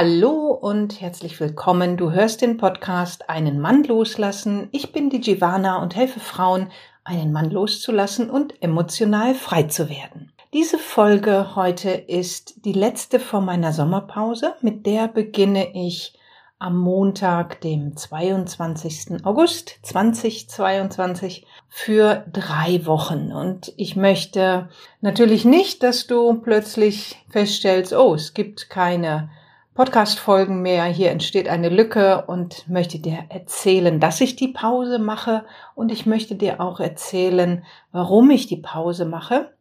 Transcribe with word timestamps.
Hallo 0.00 0.52
und 0.52 1.00
herzlich 1.00 1.40
willkommen. 1.40 1.96
Du 1.96 2.12
hörst 2.12 2.40
den 2.40 2.56
Podcast 2.56 3.28
Einen 3.28 3.58
Mann 3.58 3.82
loslassen. 3.82 4.68
Ich 4.70 4.92
bin 4.92 5.10
die 5.10 5.20
Giovanna 5.20 5.82
und 5.82 5.96
helfe 5.96 6.20
Frauen, 6.20 6.70
einen 7.02 7.32
Mann 7.32 7.50
loszulassen 7.50 8.30
und 8.30 8.62
emotional 8.62 9.34
frei 9.34 9.64
zu 9.64 9.88
werden. 9.90 10.30
Diese 10.52 10.78
Folge 10.78 11.56
heute 11.56 11.90
ist 11.90 12.64
die 12.64 12.74
letzte 12.74 13.18
vor 13.18 13.40
meiner 13.40 13.72
Sommerpause. 13.72 14.54
Mit 14.60 14.86
der 14.86 15.08
beginne 15.08 15.74
ich 15.74 16.16
am 16.60 16.78
Montag, 16.78 17.60
dem 17.62 17.96
22. 17.96 19.24
August 19.24 19.80
2022 19.82 21.44
für 21.68 22.24
drei 22.32 22.86
Wochen. 22.86 23.32
Und 23.32 23.72
ich 23.76 23.96
möchte 23.96 24.68
natürlich 25.00 25.44
nicht, 25.44 25.82
dass 25.82 26.06
du 26.06 26.34
plötzlich 26.34 27.16
feststellst, 27.30 27.92
oh, 27.92 28.14
es 28.14 28.32
gibt 28.32 28.70
keine 28.70 29.30
Podcast-Folgen 29.78 30.60
mehr. 30.60 30.86
Hier 30.86 31.12
entsteht 31.12 31.48
eine 31.48 31.68
Lücke 31.68 32.24
und 32.26 32.68
möchte 32.68 32.98
dir 32.98 33.26
erzählen, 33.28 34.00
dass 34.00 34.20
ich 34.20 34.34
die 34.34 34.48
Pause 34.48 34.98
mache. 34.98 35.44
Und 35.76 35.92
ich 35.92 36.04
möchte 36.04 36.34
dir 36.34 36.60
auch 36.60 36.80
erzählen, 36.80 37.64
warum 37.92 38.28
ich 38.30 38.48
die 38.48 38.56
Pause 38.56 39.04
mache, 39.04 39.52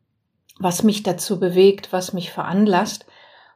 was 0.57 0.81
mich 0.81 1.03
dazu 1.03 1.39
bewegt, 1.39 1.93
was 1.93 2.13
mich 2.13 2.31
veranlasst. 2.31 3.05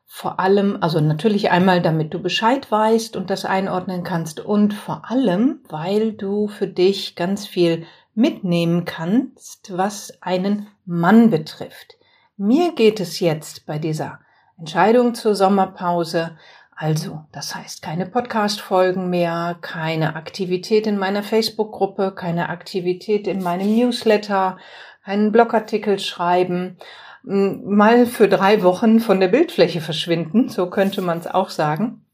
Vor 0.05 0.39
allem, 0.39 0.77
also 0.81 0.99
natürlich 0.99 1.49
einmal, 1.49 1.81
damit 1.81 2.13
du 2.13 2.19
Bescheid 2.19 2.71
weißt 2.71 3.15
und 3.15 3.31
das 3.31 3.43
einordnen 3.43 4.03
kannst 4.03 4.39
und 4.39 4.75
vor 4.75 5.09
allem, 5.09 5.61
weil 5.67 6.13
du 6.13 6.47
für 6.47 6.67
dich 6.67 7.15
ganz 7.15 7.47
viel 7.47 7.87
mitnehmen 8.13 8.85
kannst, 8.85 9.75
was 9.75 10.21
einen 10.21 10.67
Mann 10.85 11.31
betrifft. 11.31 11.97
Mir 12.37 12.75
geht 12.75 12.99
es 12.99 13.19
jetzt 13.19 13.65
bei 13.65 13.79
dieser 13.79 14.19
Entscheidung 14.61 15.15
zur 15.15 15.33
Sommerpause. 15.33 16.37
Also, 16.75 17.25
das 17.31 17.55
heißt 17.55 17.81
keine 17.81 18.05
Podcast-Folgen 18.05 19.09
mehr, 19.09 19.57
keine 19.59 20.15
Aktivität 20.15 20.85
in 20.85 20.99
meiner 20.99 21.23
Facebook-Gruppe, 21.23 22.11
keine 22.11 22.49
Aktivität 22.49 23.25
in 23.25 23.41
meinem 23.41 23.75
Newsletter, 23.75 24.59
einen 25.03 25.31
Blogartikel 25.31 25.97
schreiben, 25.97 26.77
mal 27.23 28.05
für 28.05 28.29
drei 28.29 28.61
Wochen 28.61 28.99
von 28.99 29.19
der 29.19 29.29
Bildfläche 29.29 29.81
verschwinden, 29.81 30.47
so 30.47 30.69
könnte 30.69 31.01
man 31.01 31.17
es 31.17 31.25
auch 31.25 31.49
sagen, 31.49 32.05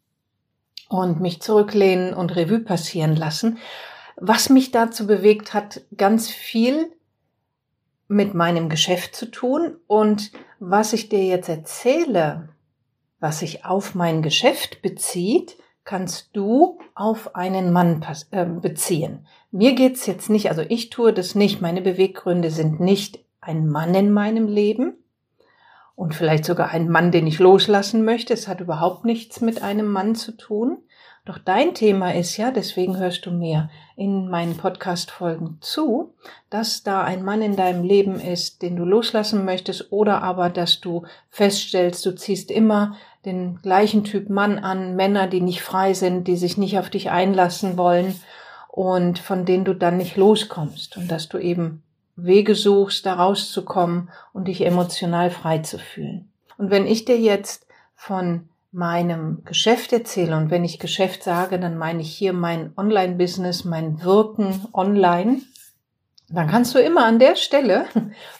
und 0.88 1.19
mich 1.19 1.41
zurücklehnen 1.41 2.13
und 2.13 2.33
Revue 2.38 2.59
passieren 2.59 3.17
lassen. 3.17 3.57
Was 4.16 4.47
mich 4.47 4.72
dazu 4.72 5.05
bewegt 5.05 5.53
hat, 5.53 5.81
ganz 5.97 6.29
viel 6.29 6.94
mit 8.07 8.33
meinem 8.33 8.69
Geschäft 8.69 9.17
zu 9.17 9.25
tun 9.25 9.75
und 9.88 10.31
was 10.59 10.94
ich 10.94 11.09
dir 11.09 11.23
jetzt 11.23 11.50
erzähle, 11.50 12.50
was 13.19 13.39
sich 13.39 13.66
auf 13.66 13.95
mein 13.95 14.22
Geschäft 14.22 14.81
bezieht, 14.81 15.58
kannst 15.83 16.30
du 16.33 16.80
auf 16.95 17.36
einen 17.36 17.72
Mann 17.72 18.05
äh, 18.31 18.45
beziehen. 18.45 19.25
Mir 19.52 19.73
geht's 19.73 20.05
jetzt 20.05 20.30
nicht, 20.30 20.50
also 20.50 20.61
ich 20.67 20.89
tue 20.89 21.13
das 21.13 21.33
nicht, 21.33 21.61
meine 21.61 21.81
Beweggründe 21.81 22.52
sind 22.52 22.80
nicht 22.80 23.23
ein 23.39 23.67
Mann 23.67 23.95
in 23.95 24.11
meinem 24.11 24.47
Leben 24.47 24.97
und 25.95 26.13
vielleicht 26.13 26.45
sogar 26.45 26.69
ein 26.69 26.89
Mann, 26.89 27.11
den 27.11 27.25
ich 27.25 27.39
loslassen 27.39 28.03
möchte. 28.03 28.33
Es 28.33 28.47
hat 28.47 28.59
überhaupt 28.59 29.05
nichts 29.05 29.39
mit 29.39 29.63
einem 29.63 29.88
Mann 29.88 30.13
zu 30.13 30.35
tun, 30.35 30.78
doch 31.28 31.38
dein 31.38 31.73
Thema 31.73 32.14
ist 32.14 32.38
ja, 32.38 32.52
deswegen 32.52 32.97
hörst 32.97 33.25
du 33.25 33.31
mir 33.31 33.70
in 33.97 34.30
meinen 34.30 34.56
Podcast-Folgen 34.56 35.58
zu, 35.59 36.14
dass 36.50 36.84
da 36.84 37.03
ein 37.03 37.23
Mann 37.23 37.42
in 37.42 37.58
deinem 37.58 37.84
Leben 37.84 38.19
ist, 38.19 38.61
den 38.61 38.78
du 38.78 38.86
loslassen 38.86 39.44
möchtest 39.44 39.92
oder 39.92 40.23
aber, 40.23 40.50
dass 40.50 40.80
du 40.80 41.06
feststellst, 41.30 42.06
du 42.06 42.16
ziehst 42.16 42.50
immer 42.50 42.95
den 43.25 43.59
gleichen 43.61 44.06
Typ 44.06 44.30
Mann 44.30 44.58
an, 44.58 44.95
Männer, 44.95 45.28
die 45.28 45.42
nicht 45.42 45.61
frei 45.61 45.94
sind, 45.94 46.28
die 46.30 46.38
sich 46.38 46.58
nicht 46.58 46.80
auf 46.80 46.89
dich 46.89 47.09
einlassen 47.09 47.78
wollen 47.78 48.16
und 48.69 49.19
von 49.19 49.44
denen 49.44 49.66
du 49.66 49.73
dann 49.73 49.97
nicht 49.97 50.16
loskommst 50.16 50.95
und 50.95 51.12
dass 51.12 51.28
du 51.28 51.38
eben 51.38 51.84
Wege 52.16 52.56
suchst, 52.56 53.06
da 53.06 53.16
rauszukommen 53.16 54.09
und 54.31 54.47
dich 54.47 54.66
emotional 54.66 55.30
frei 55.30 55.59
zu 55.59 55.78
fühlen. 55.78 56.31
Und 56.57 56.72
wenn 56.72 56.88
ich 56.88 57.03
dir 57.03 57.19
jetzt 57.19 57.68
von 57.96 58.47
meinem 58.72 59.44
Geschäft 59.45 59.94
erzähle, 59.94 60.35
und 60.38 60.51
wenn 60.51 60.66
ich 60.66 60.79
Geschäft 60.79 61.23
sage, 61.23 61.59
dann 61.59 61.78
meine 61.78 62.01
ich 62.01 62.16
hier 62.16 62.33
mein 62.33 62.73
Online-Business, 62.78 63.66
mein 63.66 64.03
Wirken 64.03 64.67
online, 64.73 65.41
dann 66.29 66.47
kannst 66.47 66.75
du 66.75 66.79
immer 66.79 67.06
an 67.06 67.19
der 67.19 67.35
Stelle, 67.35 67.85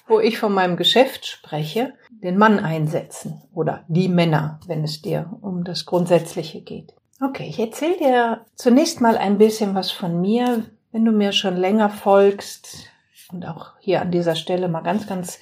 wo 0.08 0.20
ich 0.20 0.38
von 0.38 0.54
meinem 0.54 0.76
Geschäft 0.76 1.26
spreche, 1.26 1.94
den 2.10 2.38
Mann 2.38 2.60
einsetzen 2.60 3.42
oder 3.54 3.86
die 3.88 4.10
Männer, 4.10 4.60
wenn 4.68 4.84
es 4.84 5.02
dir 5.02 5.32
um 5.42 5.64
das 5.64 5.86
Grundsätzliche 5.86 6.62
geht. 6.62 6.94
Okay, 7.22 7.48
ich 7.48 7.60
erzähle 7.60 7.98
dir 7.98 8.46
zunächst 8.56 9.02
mal 9.02 9.18
ein 9.18 9.38
bisschen 9.38 9.74
was 9.74 9.92
von 9.92 10.20
mir. 10.22 10.66
Wenn 10.92 11.06
du 11.06 11.12
mir 11.12 11.32
schon 11.32 11.56
länger 11.56 11.90
folgst 11.90 12.90
und 13.32 13.46
auch 13.46 13.74
hier 13.80 14.02
an 14.02 14.12
dieser 14.12 14.36
Stelle 14.36 14.68
mal 14.68 14.82
ganz, 14.82 15.08
ganz 15.08 15.40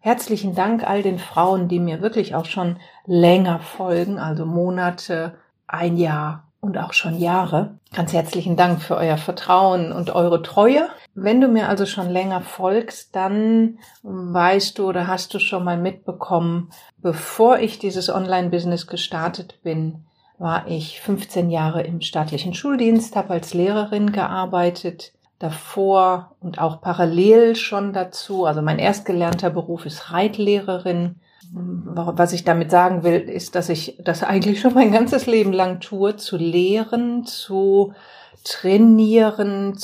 Herzlichen 0.00 0.54
Dank 0.54 0.88
all 0.88 1.02
den 1.02 1.18
Frauen, 1.18 1.68
die 1.68 1.80
mir 1.80 2.00
wirklich 2.00 2.34
auch 2.34 2.44
schon 2.44 2.76
länger 3.04 3.58
folgen, 3.58 4.18
also 4.18 4.46
Monate, 4.46 5.34
ein 5.66 5.96
Jahr 5.96 6.44
und 6.60 6.78
auch 6.78 6.92
schon 6.92 7.18
Jahre. 7.18 7.78
Ganz 7.94 8.12
herzlichen 8.12 8.56
Dank 8.56 8.82
für 8.82 8.96
euer 8.96 9.16
Vertrauen 9.16 9.92
und 9.92 10.10
eure 10.10 10.42
Treue. 10.42 10.88
Wenn 11.14 11.40
du 11.40 11.48
mir 11.48 11.68
also 11.68 11.86
schon 11.86 12.10
länger 12.10 12.40
folgst, 12.40 13.14
dann 13.14 13.78
weißt 14.02 14.78
du 14.78 14.88
oder 14.88 15.06
hast 15.06 15.34
du 15.34 15.38
schon 15.38 15.64
mal 15.64 15.76
mitbekommen, 15.76 16.70
bevor 16.98 17.58
ich 17.58 17.78
dieses 17.78 18.08
Online-Business 18.08 18.86
gestartet 18.86 19.60
bin, 19.62 20.04
war 20.38 20.68
ich 20.68 21.00
15 21.00 21.50
Jahre 21.50 21.82
im 21.82 22.00
staatlichen 22.00 22.54
Schuldienst, 22.54 23.16
habe 23.16 23.30
als 23.30 23.54
Lehrerin 23.54 24.12
gearbeitet, 24.12 25.12
davor 25.38 26.32
und 26.40 26.58
auch 26.58 26.80
parallel 26.80 27.54
schon 27.54 27.92
dazu. 27.92 28.44
Also 28.44 28.62
mein 28.62 28.78
erstgelernter 28.78 29.50
Beruf 29.50 29.86
ist 29.86 30.12
Reitlehrerin. 30.12 31.16
Was 31.50 32.32
ich 32.32 32.44
damit 32.44 32.70
sagen 32.70 33.04
will, 33.04 33.20
ist, 33.20 33.54
dass 33.54 33.70
ich 33.70 33.96
das 34.04 34.22
eigentlich 34.22 34.60
schon 34.60 34.74
mein 34.74 34.92
ganzes 34.92 35.26
Leben 35.26 35.52
lang 35.52 35.80
tue, 35.80 36.16
zu 36.16 36.36
lehren, 36.36 37.24
zu 37.24 37.94
trainieren, 38.44 39.76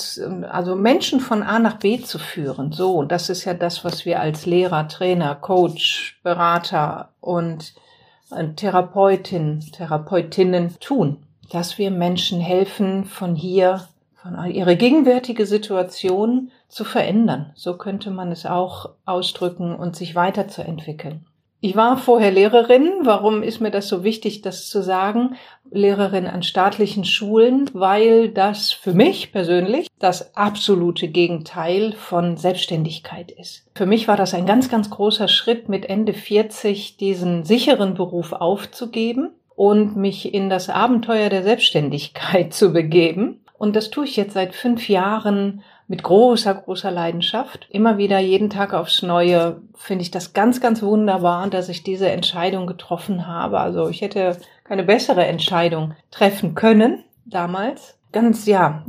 also 0.50 0.75
Menschen 0.75 1.20
von 1.20 1.42
A 1.42 1.59
nach 1.59 1.78
B 1.78 2.00
zu 2.00 2.19
führen. 2.19 2.72
So, 2.72 2.94
und 2.94 3.12
das 3.12 3.31
ist 3.31 3.44
ja 3.44 3.54
das, 3.54 3.84
was 3.84 4.04
wir 4.04 4.21
als 4.21 4.47
Lehrer, 4.47 4.88
Trainer, 4.88 5.34
Coach, 5.34 6.19
Berater 6.22 7.10
und 7.21 7.75
äh, 8.31 8.48
Therapeutin, 8.48 9.60
Therapeutinnen 9.60 10.76
tun, 10.81 11.26
dass 11.50 11.78
wir 11.78 11.91
Menschen 11.91 12.41
helfen, 12.41 13.04
von 13.04 13.34
hier 13.34 13.86
von 14.25 14.51
ihre 14.51 14.77
gegenwärtige 14.77 15.45
Situation 15.45 16.51
zu 16.69 16.85
verändern. 16.85 17.53
So 17.55 17.77
könnte 17.77 18.11
man 18.11 18.33
es 18.33 18.47
auch 18.47 18.91
ausdrücken 19.05 19.75
und 19.77 19.97
sich 19.97 20.15
weiterzuentwickeln. 20.15 21.27
Ich 21.61 21.77
war 21.77 21.97
vorher 21.97 22.31
Lehrerin. 22.31 22.91
Warum 23.03 23.43
ist 23.43 23.61
mir 23.61 23.71
das 23.71 23.89
so 23.89 24.05
wichtig, 24.05 24.43
das 24.43 24.69
zu 24.69 24.83
sagen? 24.83 25.37
Lehrerin 25.71 26.27
an 26.27 26.43
staatlichen 26.43 27.05
Schulen, 27.05 27.71
weil 27.73 28.31
das 28.31 28.71
für 28.71 28.93
mich 28.93 29.33
persönlich 29.33 29.89
das 29.99 30.37
absolute 30.37 31.09
Gegenteil 31.09 31.93
von 31.93 32.37
Selbstständigkeit 32.37 33.31
ist. 33.31 33.67
Für 33.75 33.87
mich 33.87 34.09
war 34.09 34.17
das 34.17 34.34
ein 34.34 34.47
ganz, 34.47 34.69
ganz 34.71 34.91
großer 34.91 35.29
Schritt, 35.29 35.69
mit 35.69 35.87
Ende 35.87 36.13
40 36.13 36.97
diesen 36.97 37.45
sicheren 37.45 37.95
Beruf 37.95 38.33
aufzugeben 38.33 39.31
und 39.55 39.97
mich 39.97 40.34
in 40.34 40.51
das 40.51 40.69
Abenteuer 40.69 41.29
der 41.29 41.43
Selbstständigkeit 41.43 42.53
zu 42.55 42.73
begeben 42.73 43.41
und 43.56 43.76
das 43.76 43.91
tue 43.91 44.04
ich 44.04 44.16
jetzt 44.16 44.34
seit 44.34 44.54
fünf 44.54 44.88
Jahren 44.88 45.62
mit 45.87 46.03
großer, 46.03 46.54
großer 46.54 46.91
Leidenschaft. 46.91 47.66
Immer 47.70 47.98
wieder, 47.98 48.19
jeden 48.19 48.50
Tag 48.50 48.75
aufs 48.75 49.03
Neue, 49.03 49.60
finde 49.75 50.03
ich 50.03 50.10
das 50.10 50.32
ganz, 50.32 50.60
ganz 50.60 50.82
wunderbar, 50.82 51.48
dass 51.50 51.69
ich 51.69 51.82
diese 51.82 52.10
Entscheidung 52.10 52.66
getroffen 52.66 53.26
habe. 53.26 53.60
Also 53.60 53.88
ich 53.88 54.00
hätte 54.00 54.37
keine 54.65 54.82
bessere 54.82 55.25
Entscheidung 55.26 55.94
treffen 56.10 56.54
können 56.54 57.04
damals. 57.27 57.97
Ganz, 58.12 58.47
ja, 58.47 58.84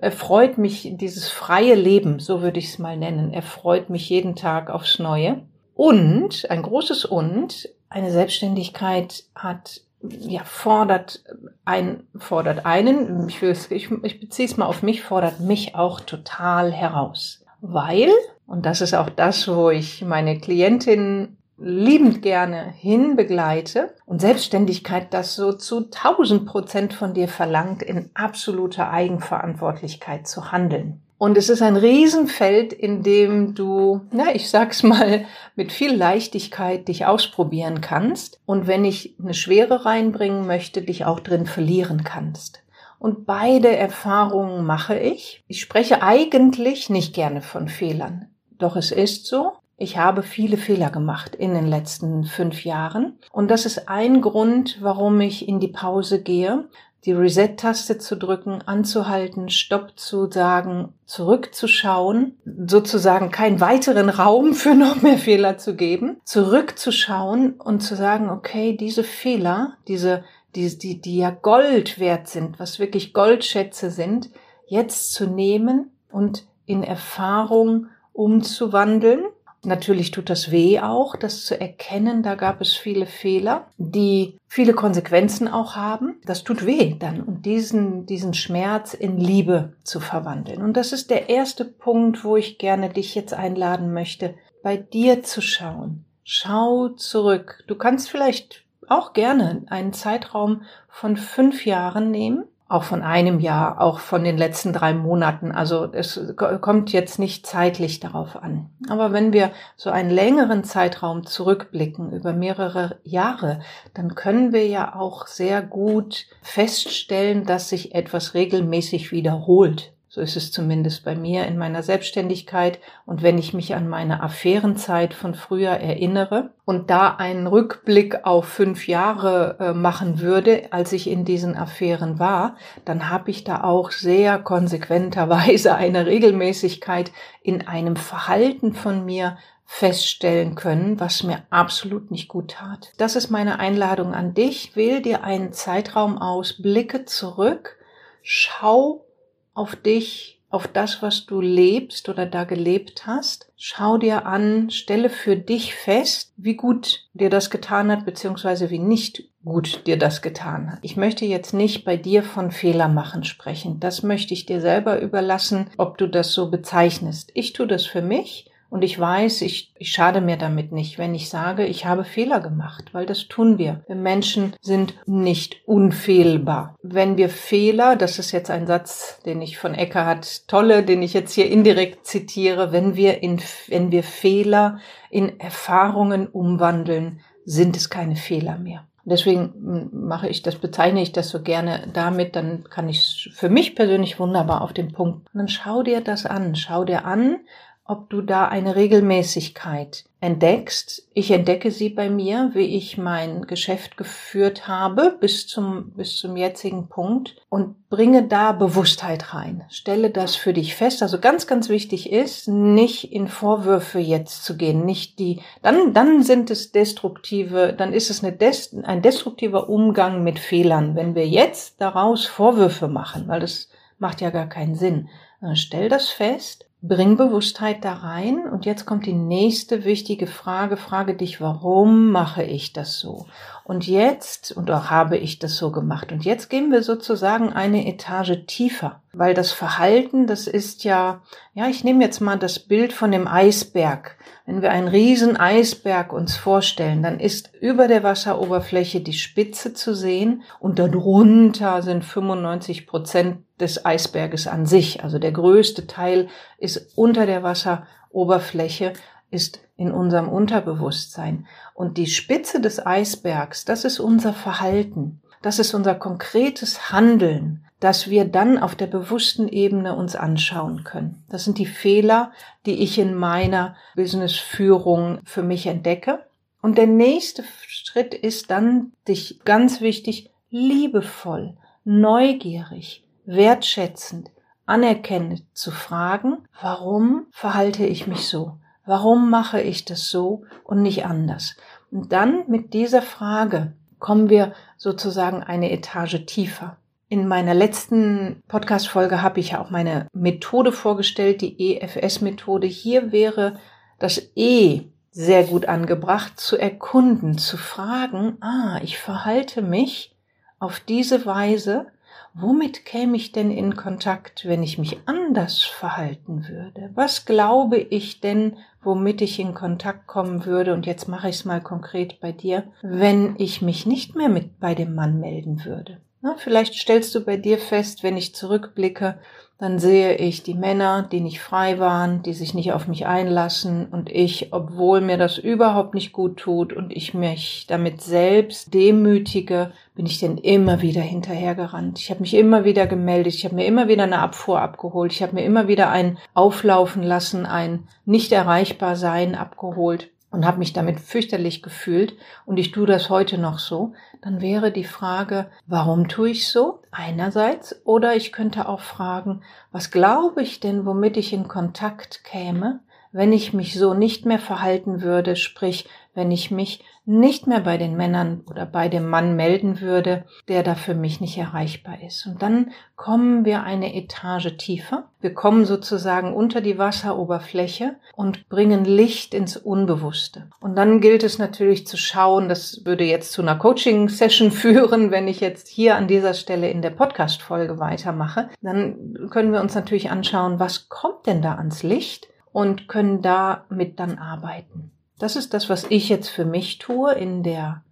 erfreut 0.00 0.56
mich 0.56 0.94
dieses 0.96 1.28
freie 1.28 1.74
Leben, 1.74 2.20
so 2.20 2.40
würde 2.40 2.58
ich 2.58 2.68
es 2.68 2.78
mal 2.78 2.96
nennen, 2.96 3.32
erfreut 3.32 3.90
mich 3.90 4.08
jeden 4.08 4.34
Tag 4.34 4.70
aufs 4.70 4.98
Neue. 4.98 5.42
Und, 5.74 6.50
ein 6.50 6.62
großes 6.62 7.04
Und, 7.04 7.68
eine 7.90 8.10
Selbstständigkeit 8.10 9.24
hat 9.34 9.82
ja, 10.02 10.42
fordert 10.44 11.24
ein, 11.64 12.04
fordert 12.16 12.66
einen, 12.66 13.28
ich, 13.28 13.42
ich, 13.42 13.90
ich 13.90 14.20
beziehe 14.20 14.48
es 14.48 14.56
mal 14.56 14.66
auf 14.66 14.82
mich, 14.82 15.02
fordert 15.02 15.40
mich 15.40 15.74
auch 15.74 16.00
total 16.00 16.72
heraus. 16.72 17.44
Weil, 17.60 18.10
und 18.46 18.66
das 18.66 18.80
ist 18.80 18.94
auch 18.94 19.08
das, 19.08 19.46
wo 19.46 19.70
ich 19.70 20.02
meine 20.02 20.38
Klientin 20.38 21.36
liebend 21.58 22.22
gerne 22.22 22.72
hinbegleite 22.76 23.94
und 24.04 24.20
Selbstständigkeit 24.20 25.14
das 25.14 25.36
so 25.36 25.52
zu 25.52 25.84
1000 25.84 26.46
Prozent 26.46 26.92
von 26.92 27.14
dir 27.14 27.28
verlangt, 27.28 27.82
in 27.82 28.10
absoluter 28.14 28.90
Eigenverantwortlichkeit 28.90 30.26
zu 30.26 30.50
handeln. 30.50 31.01
Und 31.22 31.38
es 31.38 31.50
ist 31.50 31.62
ein 31.62 31.76
Riesenfeld, 31.76 32.72
in 32.72 33.04
dem 33.04 33.54
du, 33.54 34.00
na, 34.10 34.34
ich 34.34 34.50
sag's 34.50 34.82
mal, 34.82 35.24
mit 35.54 35.70
viel 35.70 35.94
Leichtigkeit 35.94 36.88
dich 36.88 37.06
ausprobieren 37.06 37.80
kannst. 37.80 38.40
Und 38.44 38.66
wenn 38.66 38.84
ich 38.84 39.14
eine 39.22 39.32
Schwere 39.32 39.84
reinbringen 39.84 40.48
möchte, 40.48 40.82
dich 40.82 41.04
auch 41.04 41.20
drin 41.20 41.46
verlieren 41.46 42.02
kannst. 42.02 42.64
Und 42.98 43.24
beide 43.24 43.68
Erfahrungen 43.68 44.66
mache 44.66 44.98
ich. 44.98 45.44
Ich 45.46 45.60
spreche 45.60 46.02
eigentlich 46.02 46.90
nicht 46.90 47.14
gerne 47.14 47.40
von 47.40 47.68
Fehlern. 47.68 48.26
Doch 48.58 48.74
es 48.74 48.90
ist 48.90 49.26
so. 49.26 49.52
Ich 49.76 49.98
habe 49.98 50.24
viele 50.24 50.56
Fehler 50.56 50.90
gemacht 50.90 51.36
in 51.36 51.54
den 51.54 51.68
letzten 51.68 52.24
fünf 52.24 52.64
Jahren. 52.64 53.20
Und 53.30 53.48
das 53.48 53.64
ist 53.64 53.88
ein 53.88 54.22
Grund, 54.22 54.78
warum 54.80 55.20
ich 55.20 55.46
in 55.46 55.60
die 55.60 55.68
Pause 55.68 56.20
gehe, 56.20 56.64
die 57.04 57.12
Reset-Taste 57.12 57.98
zu 57.98 58.16
drücken, 58.16 58.62
anzuhalten, 58.62 59.48
Stopp 59.48 59.98
zu 59.98 60.30
sagen, 60.30 60.94
zurückzuschauen, 61.04 62.36
sozusagen 62.66 63.30
keinen 63.30 63.60
weiteren 63.60 64.08
Raum 64.08 64.54
für 64.54 64.74
noch 64.74 65.02
mehr 65.02 65.18
Fehler 65.18 65.58
zu 65.58 65.74
geben, 65.74 66.20
zurückzuschauen 66.24 67.54
und 67.54 67.80
zu 67.80 67.96
sagen, 67.96 68.30
okay, 68.30 68.76
diese 68.76 69.04
Fehler, 69.04 69.74
diese, 69.88 70.24
die, 70.54 70.78
die, 70.78 71.00
die 71.00 71.18
ja 71.18 71.30
Gold 71.30 71.98
wert 71.98 72.28
sind, 72.28 72.60
was 72.60 72.78
wirklich 72.78 73.12
Goldschätze 73.12 73.90
sind, 73.90 74.30
jetzt 74.66 75.12
zu 75.12 75.26
nehmen 75.26 75.90
und 76.10 76.46
in 76.66 76.82
Erfahrung 76.82 77.88
umzuwandeln 78.12 79.24
Natürlich 79.64 80.10
tut 80.10 80.28
das 80.28 80.50
weh 80.50 80.80
auch, 80.80 81.14
das 81.14 81.44
zu 81.44 81.60
erkennen. 81.60 82.22
Da 82.22 82.34
gab 82.34 82.60
es 82.60 82.74
viele 82.74 83.06
Fehler, 83.06 83.68
die 83.78 84.38
viele 84.48 84.74
Konsequenzen 84.74 85.46
auch 85.46 85.76
haben. 85.76 86.20
Das 86.24 86.42
tut 86.42 86.66
weh 86.66 86.96
dann 86.98 87.20
und 87.20 87.46
diesen, 87.46 88.06
diesen 88.06 88.34
Schmerz 88.34 88.92
in 88.92 89.18
Liebe 89.18 89.74
zu 89.84 90.00
verwandeln. 90.00 90.62
Und 90.62 90.76
das 90.76 90.92
ist 90.92 91.10
der 91.10 91.28
erste 91.28 91.64
Punkt, 91.64 92.24
wo 92.24 92.36
ich 92.36 92.58
gerne 92.58 92.88
dich 92.88 93.14
jetzt 93.14 93.34
einladen 93.34 93.92
möchte, 93.92 94.34
bei 94.64 94.76
dir 94.76 95.22
zu 95.22 95.40
schauen. 95.40 96.04
Schau 96.24 96.88
zurück. 96.88 97.62
Du 97.68 97.76
kannst 97.76 98.10
vielleicht 98.10 98.64
auch 98.88 99.12
gerne 99.12 99.64
einen 99.68 99.92
Zeitraum 99.92 100.62
von 100.88 101.16
fünf 101.16 101.66
Jahren 101.66 102.10
nehmen 102.10 102.44
auch 102.72 102.84
von 102.84 103.02
einem 103.02 103.38
Jahr, 103.38 103.80
auch 103.80 103.98
von 103.98 104.24
den 104.24 104.38
letzten 104.38 104.72
drei 104.72 104.94
Monaten. 104.94 105.52
Also 105.52 105.92
es 105.92 106.18
kommt 106.36 106.90
jetzt 106.90 107.18
nicht 107.18 107.46
zeitlich 107.46 108.00
darauf 108.00 108.36
an. 108.36 108.70
Aber 108.88 109.12
wenn 109.12 109.34
wir 109.34 109.50
so 109.76 109.90
einen 109.90 110.10
längeren 110.10 110.64
Zeitraum 110.64 111.26
zurückblicken 111.26 112.12
über 112.12 112.32
mehrere 112.32 112.98
Jahre, 113.04 113.60
dann 113.92 114.14
können 114.14 114.54
wir 114.54 114.66
ja 114.66 114.94
auch 114.94 115.26
sehr 115.26 115.60
gut 115.60 116.26
feststellen, 116.40 117.44
dass 117.44 117.68
sich 117.68 117.94
etwas 117.94 118.32
regelmäßig 118.32 119.12
wiederholt. 119.12 119.91
So 120.14 120.20
ist 120.20 120.36
es 120.36 120.52
zumindest 120.52 121.06
bei 121.06 121.16
mir 121.16 121.46
in 121.46 121.56
meiner 121.56 121.82
Selbstständigkeit. 121.82 122.80
Und 123.06 123.22
wenn 123.22 123.38
ich 123.38 123.54
mich 123.54 123.74
an 123.74 123.88
meine 123.88 124.22
Affärenzeit 124.22 125.14
von 125.14 125.34
früher 125.34 125.70
erinnere 125.70 126.50
und 126.66 126.90
da 126.90 127.16
einen 127.16 127.46
Rückblick 127.46 128.26
auf 128.26 128.44
fünf 128.44 128.88
Jahre 128.88 129.56
äh, 129.58 129.72
machen 129.72 130.20
würde, 130.20 130.70
als 130.70 130.92
ich 130.92 131.08
in 131.08 131.24
diesen 131.24 131.56
Affären 131.56 132.18
war, 132.18 132.56
dann 132.84 133.08
habe 133.08 133.30
ich 133.30 133.44
da 133.44 133.64
auch 133.64 133.90
sehr 133.90 134.38
konsequenterweise 134.38 135.74
eine 135.76 136.04
Regelmäßigkeit 136.04 137.10
in 137.42 137.66
einem 137.66 137.96
Verhalten 137.96 138.74
von 138.74 139.06
mir 139.06 139.38
feststellen 139.64 140.56
können, 140.56 141.00
was 141.00 141.22
mir 141.22 141.44
absolut 141.48 142.10
nicht 142.10 142.28
gut 142.28 142.50
tat. 142.50 142.92
Das 142.98 143.16
ist 143.16 143.30
meine 143.30 143.58
Einladung 143.58 144.12
an 144.12 144.34
dich. 144.34 144.76
Wähl 144.76 145.00
dir 145.00 145.24
einen 145.24 145.54
Zeitraum 145.54 146.18
aus, 146.18 146.60
blicke 146.60 147.06
zurück, 147.06 147.78
schau 148.20 149.06
auf 149.54 149.76
dich, 149.76 150.40
auf 150.50 150.68
das, 150.68 151.00
was 151.00 151.24
du 151.24 151.40
lebst 151.40 152.08
oder 152.10 152.26
da 152.26 152.44
gelebt 152.44 153.06
hast. 153.06 153.50
Schau 153.56 153.96
dir 153.96 154.26
an, 154.26 154.68
stelle 154.70 155.08
für 155.08 155.34
dich 155.34 155.74
fest, 155.74 156.34
wie 156.36 156.56
gut 156.56 157.08
dir 157.14 157.30
das 157.30 157.48
getan 157.48 157.90
hat, 157.90 158.04
beziehungsweise 158.04 158.68
wie 158.68 158.78
nicht 158.78 159.24
gut 159.44 159.86
dir 159.86 159.98
das 159.98 160.20
getan 160.20 160.70
hat. 160.70 160.78
Ich 160.82 160.96
möchte 160.96 161.24
jetzt 161.24 161.54
nicht 161.54 161.84
bei 161.84 161.96
dir 161.96 162.22
von 162.22 162.50
Fehler 162.50 162.88
machen 162.88 163.24
sprechen. 163.24 163.80
Das 163.80 164.02
möchte 164.02 164.34
ich 164.34 164.44
dir 164.44 164.60
selber 164.60 165.00
überlassen, 165.00 165.70
ob 165.78 165.96
du 165.96 166.06
das 166.06 166.32
so 166.32 166.50
bezeichnest. 166.50 167.30
Ich 167.34 167.54
tue 167.54 167.66
das 167.66 167.86
für 167.86 168.02
mich 168.02 168.51
und 168.72 168.82
ich 168.84 168.98
weiß, 168.98 169.42
ich, 169.42 169.70
ich 169.76 169.92
schade 169.92 170.22
mir 170.22 170.38
damit 170.38 170.72
nicht, 170.72 170.96
wenn 170.96 171.14
ich 171.14 171.28
sage, 171.28 171.66
ich 171.66 171.84
habe 171.84 172.04
Fehler 172.04 172.40
gemacht, 172.40 172.94
weil 172.94 173.04
das 173.04 173.28
tun 173.28 173.58
wir. 173.58 173.82
Wir 173.86 173.96
Menschen 173.96 174.56
sind 174.62 174.94
nicht 175.04 175.60
unfehlbar. 175.66 176.74
Wenn 176.82 177.18
wir 177.18 177.28
Fehler, 177.28 177.96
das 177.96 178.18
ist 178.18 178.32
jetzt 178.32 178.50
ein 178.50 178.66
Satz, 178.66 179.20
den 179.26 179.42
ich 179.42 179.58
von 179.58 179.74
Eckhart 179.74 180.48
Tolle, 180.48 180.84
den 180.84 181.02
ich 181.02 181.12
jetzt 181.12 181.34
hier 181.34 181.50
indirekt 181.50 182.06
zitiere, 182.06 182.72
wenn 182.72 182.96
wir 182.96 183.22
in, 183.22 183.42
wenn 183.68 183.92
wir 183.92 184.02
Fehler 184.02 184.78
in 185.10 185.38
Erfahrungen 185.38 186.26
umwandeln, 186.26 187.20
sind 187.44 187.76
es 187.76 187.90
keine 187.90 188.16
Fehler 188.16 188.56
mehr. 188.56 188.88
Deswegen 189.04 189.90
mache 189.92 190.28
ich 190.28 190.40
das, 190.40 190.54
bezeichne 190.56 191.02
ich 191.02 191.12
das 191.12 191.28
so 191.28 191.42
gerne 191.42 191.88
damit, 191.92 192.36
dann 192.36 192.64
kann 192.70 192.88
ich 192.88 192.98
es 193.00 193.28
für 193.36 193.50
mich 193.50 193.74
persönlich 193.74 194.18
wunderbar 194.18 194.62
auf 194.62 194.72
den 194.72 194.92
Punkt. 194.92 195.26
Und 195.34 195.38
dann 195.38 195.48
schau 195.48 195.82
dir 195.82 196.00
das 196.00 196.24
an, 196.24 196.54
schau 196.54 196.84
dir 196.84 197.04
an, 197.04 197.40
ob 197.84 198.08
du 198.10 198.22
da 198.22 198.46
eine 198.46 198.76
Regelmäßigkeit 198.76 200.04
entdeckst. 200.20 201.08
Ich 201.14 201.32
entdecke 201.32 201.72
sie 201.72 201.88
bei 201.88 202.08
mir, 202.08 202.52
wie 202.54 202.76
ich 202.76 202.96
mein 202.96 203.42
Geschäft 203.42 203.96
geführt 203.96 204.68
habe 204.68 205.16
bis 205.20 205.48
zum, 205.48 205.90
bis 205.90 206.16
zum 206.16 206.36
jetzigen 206.36 206.88
Punkt 206.88 207.36
und 207.48 207.88
bringe 207.88 208.28
da 208.28 208.52
Bewusstheit 208.52 209.34
rein. 209.34 209.64
Stelle 209.68 210.10
das 210.10 210.36
für 210.36 210.52
dich 210.52 210.76
fest. 210.76 211.02
Also 211.02 211.18
ganz, 211.18 211.48
ganz 211.48 211.68
wichtig 211.68 212.12
ist, 212.12 212.46
nicht 212.46 213.12
in 213.12 213.26
Vorwürfe 213.26 213.98
jetzt 213.98 214.44
zu 214.44 214.56
gehen, 214.56 214.84
nicht 214.86 215.18
die, 215.18 215.40
dann, 215.60 215.92
dann 215.92 216.22
sind 216.22 216.52
es 216.52 216.70
destruktive, 216.70 217.74
dann 217.76 217.92
ist 217.92 218.10
es 218.10 218.22
eine 218.22 218.32
Des, 218.32 218.76
ein 218.84 219.02
destruktiver 219.02 219.68
Umgang 219.68 220.22
mit 220.22 220.38
Fehlern. 220.38 220.94
Wenn 220.94 221.16
wir 221.16 221.26
jetzt 221.26 221.80
daraus 221.80 222.26
Vorwürfe 222.26 222.86
machen, 222.86 223.26
weil 223.26 223.40
das 223.40 223.70
macht 223.98 224.20
ja 224.20 224.30
gar 224.30 224.48
keinen 224.48 224.76
Sinn. 224.76 225.08
Stell 225.54 225.88
das 225.88 226.08
fest 226.08 226.66
Bring 226.84 227.16
Bewusstheit 227.16 227.84
da 227.84 227.92
rein 227.92 228.44
und 228.50 228.66
jetzt 228.66 228.86
kommt 228.86 229.06
die 229.06 229.12
nächste 229.12 229.84
wichtige 229.84 230.26
Frage. 230.26 230.76
Frage 230.76 231.14
dich, 231.14 231.40
warum 231.40 232.10
mache 232.10 232.42
ich 232.42 232.72
das 232.72 232.98
so? 232.98 233.26
Und 233.64 233.86
jetzt, 233.86 234.52
und 234.56 234.70
auch 234.70 234.90
habe 234.90 235.16
ich 235.16 235.38
das 235.38 235.56
so 235.56 235.70
gemacht. 235.70 236.10
Und 236.10 236.24
jetzt 236.24 236.50
gehen 236.50 236.72
wir 236.72 236.82
sozusagen 236.82 237.52
eine 237.52 237.86
Etage 237.86 238.44
tiefer, 238.46 239.00
weil 239.12 239.34
das 239.34 239.52
Verhalten, 239.52 240.26
das 240.26 240.46
ist 240.48 240.82
ja, 240.84 241.22
ja, 241.54 241.68
ich 241.68 241.84
nehme 241.84 242.02
jetzt 242.02 242.20
mal 242.20 242.38
das 242.38 242.58
Bild 242.58 242.92
von 242.92 243.12
dem 243.12 243.28
Eisberg. 243.28 244.16
Wenn 244.46 244.62
wir 244.62 244.72
einen 244.72 244.88
riesen 244.88 245.36
Eisberg 245.36 246.12
uns 246.12 246.36
vorstellen, 246.36 247.02
dann 247.04 247.20
ist 247.20 247.50
über 247.60 247.86
der 247.86 248.02
Wasseroberfläche 248.02 249.00
die 249.00 249.12
Spitze 249.12 249.74
zu 249.74 249.94
sehen 249.94 250.42
und 250.58 250.80
darunter 250.80 251.82
sind 251.82 252.04
95 252.04 252.88
Prozent 252.88 253.44
des 253.60 253.84
Eisberges 253.86 254.48
an 254.48 254.66
sich. 254.66 255.04
Also 255.04 255.20
der 255.20 255.32
größte 255.32 255.86
Teil 255.86 256.28
ist 256.58 256.92
unter 256.96 257.26
der 257.26 257.44
Wasseroberfläche, 257.44 258.94
ist 259.32 259.60
in 259.76 259.90
unserem 259.90 260.28
Unterbewusstsein. 260.28 261.46
Und 261.74 261.96
die 261.96 262.06
Spitze 262.06 262.60
des 262.60 262.84
Eisbergs, 262.84 263.64
das 263.64 263.84
ist 263.84 263.98
unser 263.98 264.32
Verhalten. 264.32 265.20
Das 265.40 265.58
ist 265.58 265.74
unser 265.74 265.96
konkretes 265.96 266.92
Handeln, 266.92 267.64
das 267.80 268.08
wir 268.08 268.26
dann 268.26 268.58
auf 268.58 268.76
der 268.76 268.86
bewussten 268.86 269.48
Ebene 269.48 269.96
uns 269.96 270.14
anschauen 270.14 270.84
können. 270.84 271.24
Das 271.28 271.44
sind 271.44 271.58
die 271.58 271.66
Fehler, 271.66 272.30
die 272.64 272.82
ich 272.82 272.98
in 272.98 273.14
meiner 273.14 273.74
Businessführung 273.96 275.18
für 275.24 275.42
mich 275.42 275.66
entdecke. 275.66 276.24
Und 276.60 276.78
der 276.78 276.86
nächste 276.86 277.42
Schritt 277.66 278.14
ist 278.14 278.52
dann, 278.52 278.92
dich 279.08 279.40
ganz 279.44 279.80
wichtig, 279.80 280.30
liebevoll, 280.50 281.56
neugierig, 281.84 283.04
wertschätzend, 283.24 284.30
anerkennend 284.64 285.42
zu 285.54 285.72
fragen, 285.72 286.38
warum 286.60 287.26
verhalte 287.32 287.84
ich 287.84 288.06
mich 288.06 288.28
so? 288.28 288.58
Warum 288.84 289.30
mache 289.30 289.60
ich 289.60 289.84
das 289.84 290.10
so 290.10 290.44
und 290.64 290.82
nicht 290.82 291.04
anders? 291.04 291.56
Und 291.90 292.12
dann 292.12 292.44
mit 292.48 292.74
dieser 292.74 293.02
Frage 293.02 293.74
kommen 293.98 294.28
wir 294.28 294.52
sozusagen 294.76 295.42
eine 295.42 295.70
Etage 295.70 296.24
tiefer. 296.26 296.76
In 297.08 297.28
meiner 297.28 297.54
letzten 297.54 298.42
Podcast-Folge 298.48 299.22
habe 299.22 299.38
ich 299.38 299.50
ja 299.50 299.60
auch 299.60 299.70
meine 299.70 300.08
Methode 300.12 300.72
vorgestellt, 300.72 301.42
die 301.42 301.76
EFS-Methode. 301.76 302.66
Hier 302.66 303.12
wäre 303.12 303.58
das 303.98 304.30
E 304.34 304.84
sehr 305.10 305.44
gut 305.44 305.66
angebracht, 305.66 306.40
zu 306.40 306.56
erkunden, 306.56 307.36
zu 307.36 307.58
fragen, 307.58 308.38
ah, 308.40 308.80
ich 308.82 308.98
verhalte 308.98 309.60
mich 309.60 310.16
auf 310.58 310.80
diese 310.80 311.26
Weise, 311.26 311.86
Womit 312.34 312.84
käme 312.86 313.16
ich 313.16 313.32
denn 313.32 313.50
in 313.50 313.76
Kontakt, 313.76 314.46
wenn 314.46 314.62
ich 314.62 314.78
mich 314.78 314.96
anders 315.06 315.62
verhalten 315.62 316.48
würde? 316.48 316.90
Was 316.94 317.26
glaube 317.26 317.76
ich 317.76 318.20
denn, 318.20 318.56
womit 318.82 319.20
ich 319.20 319.38
in 319.38 319.52
Kontakt 319.52 320.06
kommen 320.06 320.46
würde? 320.46 320.72
Und 320.72 320.86
jetzt 320.86 321.08
mache 321.08 321.28
ich 321.28 321.36
es 321.36 321.44
mal 321.44 321.60
konkret 321.60 322.20
bei 322.20 322.32
dir, 322.32 322.64
wenn 322.82 323.34
ich 323.38 323.60
mich 323.60 323.86
nicht 323.86 324.16
mehr 324.16 324.30
mit 324.30 324.58
bei 324.60 324.74
dem 324.74 324.94
Mann 324.94 325.20
melden 325.20 325.64
würde. 325.64 326.00
Na, 326.24 326.36
vielleicht 326.38 326.74
stellst 326.74 327.12
du 327.16 327.24
bei 327.24 327.36
dir 327.36 327.58
fest, 327.58 328.04
wenn 328.04 328.16
ich 328.16 328.32
zurückblicke, 328.32 329.18
dann 329.58 329.80
sehe 329.80 330.14
ich 330.14 330.44
die 330.44 330.54
Männer, 330.54 331.02
die 331.10 331.18
nicht 331.18 331.40
frei 331.40 331.80
waren, 331.80 332.22
die 332.22 332.32
sich 332.32 332.54
nicht 332.54 332.72
auf 332.72 332.86
mich 332.86 333.06
einlassen 333.06 333.88
und 333.90 334.08
ich, 334.08 334.52
obwohl 334.52 335.00
mir 335.00 335.18
das 335.18 335.36
überhaupt 335.36 335.94
nicht 335.94 336.12
gut 336.12 336.36
tut 336.36 336.72
und 336.72 336.92
ich 336.92 337.12
mich 337.12 337.66
damit 337.66 338.02
selbst 338.02 338.72
demütige, 338.72 339.72
bin 339.96 340.06
ich 340.06 340.20
denn 340.20 340.38
immer 340.38 340.80
wieder 340.80 341.00
hinterhergerannt. 341.00 341.98
Ich 341.98 342.10
habe 342.10 342.20
mich 342.20 342.34
immer 342.34 342.64
wieder 342.64 342.86
gemeldet, 342.86 343.34
ich 343.34 343.44
habe 343.44 343.56
mir 343.56 343.66
immer 343.66 343.88
wieder 343.88 344.04
eine 344.04 344.20
Abfuhr 344.20 344.60
abgeholt, 344.60 345.12
ich 345.12 345.24
habe 345.24 345.34
mir 345.34 345.44
immer 345.44 345.66
wieder 345.66 345.90
ein 345.90 346.18
Auflaufen 346.34 347.02
lassen, 347.02 347.46
ein 347.46 347.88
nicht 348.04 348.30
erreichbar 348.30 348.94
sein 348.94 349.34
abgeholt 349.34 350.11
und 350.32 350.44
habe 350.44 350.58
mich 350.58 350.72
damit 350.72 350.98
fürchterlich 350.98 351.62
gefühlt 351.62 352.16
und 352.44 352.56
ich 352.56 352.72
tue 352.72 352.86
das 352.86 353.10
heute 353.10 353.38
noch 353.38 353.58
so, 353.58 353.92
dann 354.22 354.40
wäre 354.40 354.72
die 354.72 354.84
Frage, 354.84 355.50
warum 355.66 356.08
tue 356.08 356.30
ich 356.30 356.48
so? 356.48 356.80
Einerseits 356.90 357.80
oder 357.84 358.16
ich 358.16 358.32
könnte 358.32 358.68
auch 358.68 358.80
fragen, 358.80 359.42
was 359.70 359.90
glaube 359.90 360.42
ich 360.42 360.58
denn, 360.58 360.84
womit 360.86 361.16
ich 361.16 361.32
in 361.32 361.46
Kontakt 361.46 362.24
käme, 362.24 362.80
wenn 363.12 363.32
ich 363.32 363.52
mich 363.52 363.78
so 363.78 363.92
nicht 363.92 364.24
mehr 364.24 364.38
verhalten 364.38 365.02
würde, 365.02 365.36
sprich, 365.36 365.86
wenn 366.14 366.30
ich 366.30 366.50
mich 366.50 366.84
nicht 367.04 367.48
mehr 367.48 367.60
bei 367.60 367.78
den 367.78 367.96
Männern 367.96 368.42
oder 368.48 368.64
bei 368.64 368.88
dem 368.88 369.08
Mann 369.08 369.34
melden 369.34 369.80
würde, 369.80 370.24
der 370.46 370.62
da 370.62 370.76
für 370.76 370.94
mich 370.94 371.20
nicht 371.20 371.36
erreichbar 371.36 371.96
ist. 372.06 372.26
Und 372.26 372.42
dann 372.42 372.70
kommen 372.94 373.44
wir 373.44 373.64
eine 373.64 373.94
Etage 373.96 374.56
tiefer. 374.56 375.08
Wir 375.20 375.34
kommen 375.34 375.64
sozusagen 375.64 376.32
unter 376.32 376.60
die 376.60 376.78
Wasseroberfläche 376.78 377.96
und 378.14 378.48
bringen 378.48 378.84
Licht 378.84 379.34
ins 379.34 379.56
Unbewusste. 379.56 380.48
Und 380.60 380.76
dann 380.76 381.00
gilt 381.00 381.24
es 381.24 381.38
natürlich 381.38 381.88
zu 381.88 381.96
schauen, 381.96 382.48
das 382.48 382.84
würde 382.84 383.04
jetzt 383.04 383.32
zu 383.32 383.42
einer 383.42 383.56
Coaching-Session 383.56 384.50
führen, 384.52 385.10
wenn 385.10 385.26
ich 385.26 385.40
jetzt 385.40 385.66
hier 385.66 385.96
an 385.96 386.06
dieser 386.06 386.34
Stelle 386.34 386.70
in 386.70 386.82
der 386.82 386.90
Podcast-Folge 386.90 387.80
weitermache. 387.80 388.48
Dann 388.60 389.28
können 389.30 389.52
wir 389.52 389.60
uns 389.60 389.74
natürlich 389.74 390.10
anschauen, 390.10 390.60
was 390.60 390.88
kommt 390.88 391.26
denn 391.26 391.42
da 391.42 391.56
ans 391.56 391.82
Licht 391.82 392.28
und 392.52 392.86
können 392.86 393.22
damit 393.22 393.98
dann 393.98 394.18
arbeiten. 394.18 394.91
Das 395.22 395.36
ist 395.36 395.54
das, 395.54 395.70
was 395.70 395.86
ich 395.88 396.08
jetzt 396.08 396.30
für 396.30 396.44
mich 396.44 396.78
tue 396.78 397.12
in 397.12 397.44
der 397.44 397.84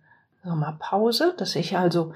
Sommerpause, 0.42 1.32
dass 1.38 1.54
ich 1.54 1.78
also 1.78 2.12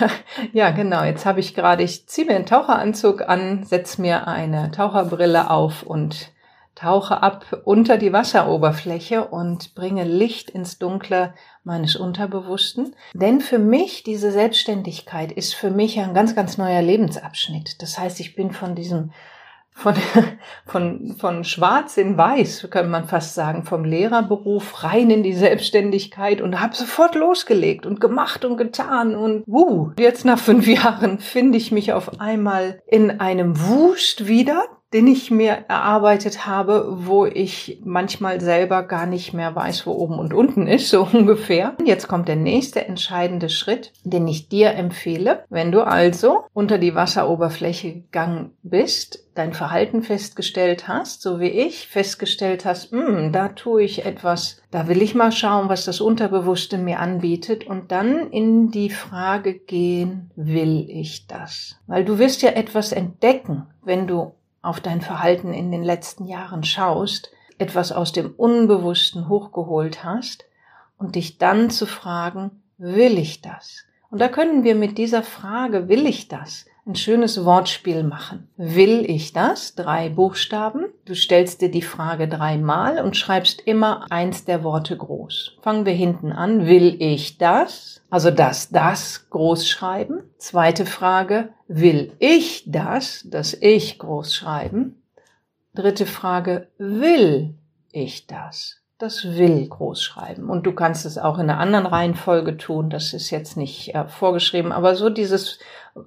ja, 0.54 0.70
genau. 0.70 1.04
Jetzt 1.04 1.26
habe 1.26 1.40
ich 1.40 1.54
gerade, 1.54 1.82
ich 1.82 2.08
ziehe 2.08 2.26
mir 2.26 2.34
einen 2.34 2.46
Taucheranzug 2.46 3.28
an, 3.28 3.64
setze 3.64 4.00
mir 4.00 4.26
eine 4.26 4.70
Taucherbrille 4.70 5.50
auf 5.50 5.82
und 5.82 6.32
tauche 6.74 7.22
ab 7.22 7.60
unter 7.66 7.98
die 7.98 8.14
Wasseroberfläche 8.14 9.26
und 9.26 9.74
bringe 9.74 10.04
Licht 10.04 10.48
ins 10.48 10.78
Dunkle 10.78 11.34
meines 11.62 11.94
Unterbewussten. 11.94 12.96
Denn 13.12 13.42
für 13.42 13.58
mich, 13.58 14.02
diese 14.02 14.32
Selbstständigkeit 14.32 15.30
ist 15.30 15.54
für 15.54 15.70
mich 15.70 16.00
ein 16.00 16.14
ganz, 16.14 16.34
ganz 16.34 16.56
neuer 16.56 16.80
Lebensabschnitt. 16.80 17.82
Das 17.82 17.98
heißt, 17.98 18.18
ich 18.20 18.34
bin 18.34 18.52
von 18.52 18.74
diesem 18.74 19.10
von, 19.78 19.94
von, 20.66 21.16
von 21.18 21.44
schwarz 21.44 21.96
in 21.96 22.18
weiß, 22.18 22.68
könnte 22.70 22.90
man 22.90 23.06
fast 23.06 23.34
sagen, 23.34 23.64
vom 23.64 23.84
Lehrerberuf 23.84 24.82
rein 24.82 25.10
in 25.10 25.22
die 25.22 25.34
Selbstständigkeit 25.34 26.40
und 26.40 26.60
habe 26.60 26.74
sofort 26.74 27.14
losgelegt 27.14 27.86
und 27.86 28.00
gemacht 28.00 28.44
und 28.44 28.56
getan 28.56 29.14
und 29.14 29.44
wuh, 29.46 29.92
jetzt 29.98 30.24
nach 30.24 30.38
fünf 30.38 30.66
Jahren 30.66 31.20
finde 31.20 31.58
ich 31.58 31.70
mich 31.70 31.92
auf 31.92 32.20
einmal 32.20 32.82
in 32.86 33.20
einem 33.20 33.58
Wust 33.68 34.26
wieder, 34.26 34.64
den 34.92 35.06
ich 35.06 35.30
mir 35.30 35.64
erarbeitet 35.68 36.46
habe, 36.46 36.86
wo 36.90 37.26
ich 37.26 37.80
manchmal 37.84 38.40
selber 38.40 38.82
gar 38.82 39.06
nicht 39.06 39.34
mehr 39.34 39.54
weiß, 39.54 39.86
wo 39.86 39.92
oben 39.92 40.18
und 40.18 40.32
unten 40.32 40.66
ist, 40.66 40.88
so 40.88 41.02
ungefähr. 41.12 41.76
Jetzt 41.84 42.08
kommt 42.08 42.28
der 42.28 42.36
nächste 42.36 42.86
entscheidende 42.86 43.50
Schritt, 43.50 43.92
den 44.04 44.26
ich 44.26 44.48
dir 44.48 44.72
empfehle. 44.72 45.44
Wenn 45.50 45.72
du 45.72 45.82
also 45.82 46.44
unter 46.54 46.78
die 46.78 46.94
Wasseroberfläche 46.94 47.92
gegangen 47.92 48.52
bist, 48.62 49.24
dein 49.34 49.52
Verhalten 49.52 50.02
festgestellt 50.02 50.88
hast, 50.88 51.22
so 51.22 51.38
wie 51.38 51.48
ich 51.48 51.86
festgestellt 51.86 52.64
hast, 52.64 52.90
hm, 52.90 53.30
da 53.30 53.48
tue 53.50 53.84
ich 53.84 54.04
etwas, 54.04 54.60
da 54.72 54.88
will 54.88 55.00
ich 55.00 55.14
mal 55.14 55.30
schauen, 55.30 55.68
was 55.68 55.84
das 55.84 56.00
Unterbewusste 56.00 56.76
mir 56.76 56.98
anbietet 56.98 57.64
und 57.66 57.92
dann 57.92 58.30
in 58.30 58.70
die 58.70 58.90
Frage 58.90 59.54
gehen, 59.54 60.30
will 60.34 60.86
ich 60.88 61.28
das? 61.28 61.78
Weil 61.86 62.04
du 62.04 62.18
wirst 62.18 62.42
ja 62.42 62.50
etwas 62.50 62.90
entdecken, 62.90 63.66
wenn 63.84 64.08
du 64.08 64.32
auf 64.68 64.80
dein 64.80 65.00
Verhalten 65.00 65.54
in 65.54 65.70
den 65.70 65.82
letzten 65.82 66.26
Jahren 66.26 66.62
schaust, 66.62 67.30
etwas 67.56 67.90
aus 67.90 68.12
dem 68.12 68.34
Unbewussten 68.36 69.28
hochgeholt 69.28 70.04
hast 70.04 70.44
und 70.98 71.14
dich 71.14 71.38
dann 71.38 71.70
zu 71.70 71.86
fragen, 71.86 72.62
will 72.76 73.16
ich 73.16 73.40
das? 73.40 73.84
Und 74.10 74.20
da 74.20 74.28
können 74.28 74.64
wir 74.64 74.74
mit 74.74 74.98
dieser 74.98 75.22
Frage, 75.22 75.88
will 75.88 76.06
ich 76.06 76.28
das, 76.28 76.66
ein 76.88 76.96
schönes 76.96 77.44
Wortspiel 77.44 78.02
machen. 78.02 78.48
Will 78.56 79.04
ich 79.08 79.34
das? 79.34 79.74
Drei 79.74 80.08
Buchstaben. 80.08 80.86
Du 81.04 81.14
stellst 81.14 81.60
dir 81.60 81.70
die 81.70 81.82
Frage 81.82 82.28
dreimal 82.28 83.04
und 83.04 83.16
schreibst 83.16 83.60
immer 83.60 84.06
eins 84.10 84.46
der 84.46 84.64
Worte 84.64 84.96
groß. 84.96 85.58
Fangen 85.60 85.84
wir 85.84 85.92
hinten 85.92 86.32
an. 86.32 86.66
Will 86.66 86.96
ich 87.00 87.36
das? 87.36 88.00
Also 88.08 88.30
das, 88.30 88.70
das 88.70 89.28
groß 89.28 89.68
schreiben. 89.68 90.22
Zweite 90.38 90.86
Frage. 90.86 91.50
Will 91.68 92.14
ich 92.18 92.64
das? 92.66 93.26
Das 93.28 93.52
ich 93.52 93.98
groß 93.98 94.34
schreiben. 94.34 95.02
Dritte 95.74 96.06
Frage. 96.06 96.68
Will 96.78 97.54
ich 97.92 98.26
das? 98.26 98.80
Das 98.98 99.36
will 99.36 99.68
groß 99.68 100.02
schreiben. 100.02 100.50
Und 100.50 100.66
du 100.66 100.72
kannst 100.72 101.06
es 101.06 101.18
auch 101.18 101.38
in 101.38 101.48
einer 101.48 101.60
anderen 101.60 101.86
Reihenfolge 101.86 102.56
tun. 102.56 102.90
Das 102.90 103.12
ist 103.12 103.30
jetzt 103.30 103.56
nicht 103.56 103.94
äh, 103.94 104.08
vorgeschrieben. 104.08 104.72
Aber 104.72 104.96
so 104.96 105.08
dieses 105.08 105.60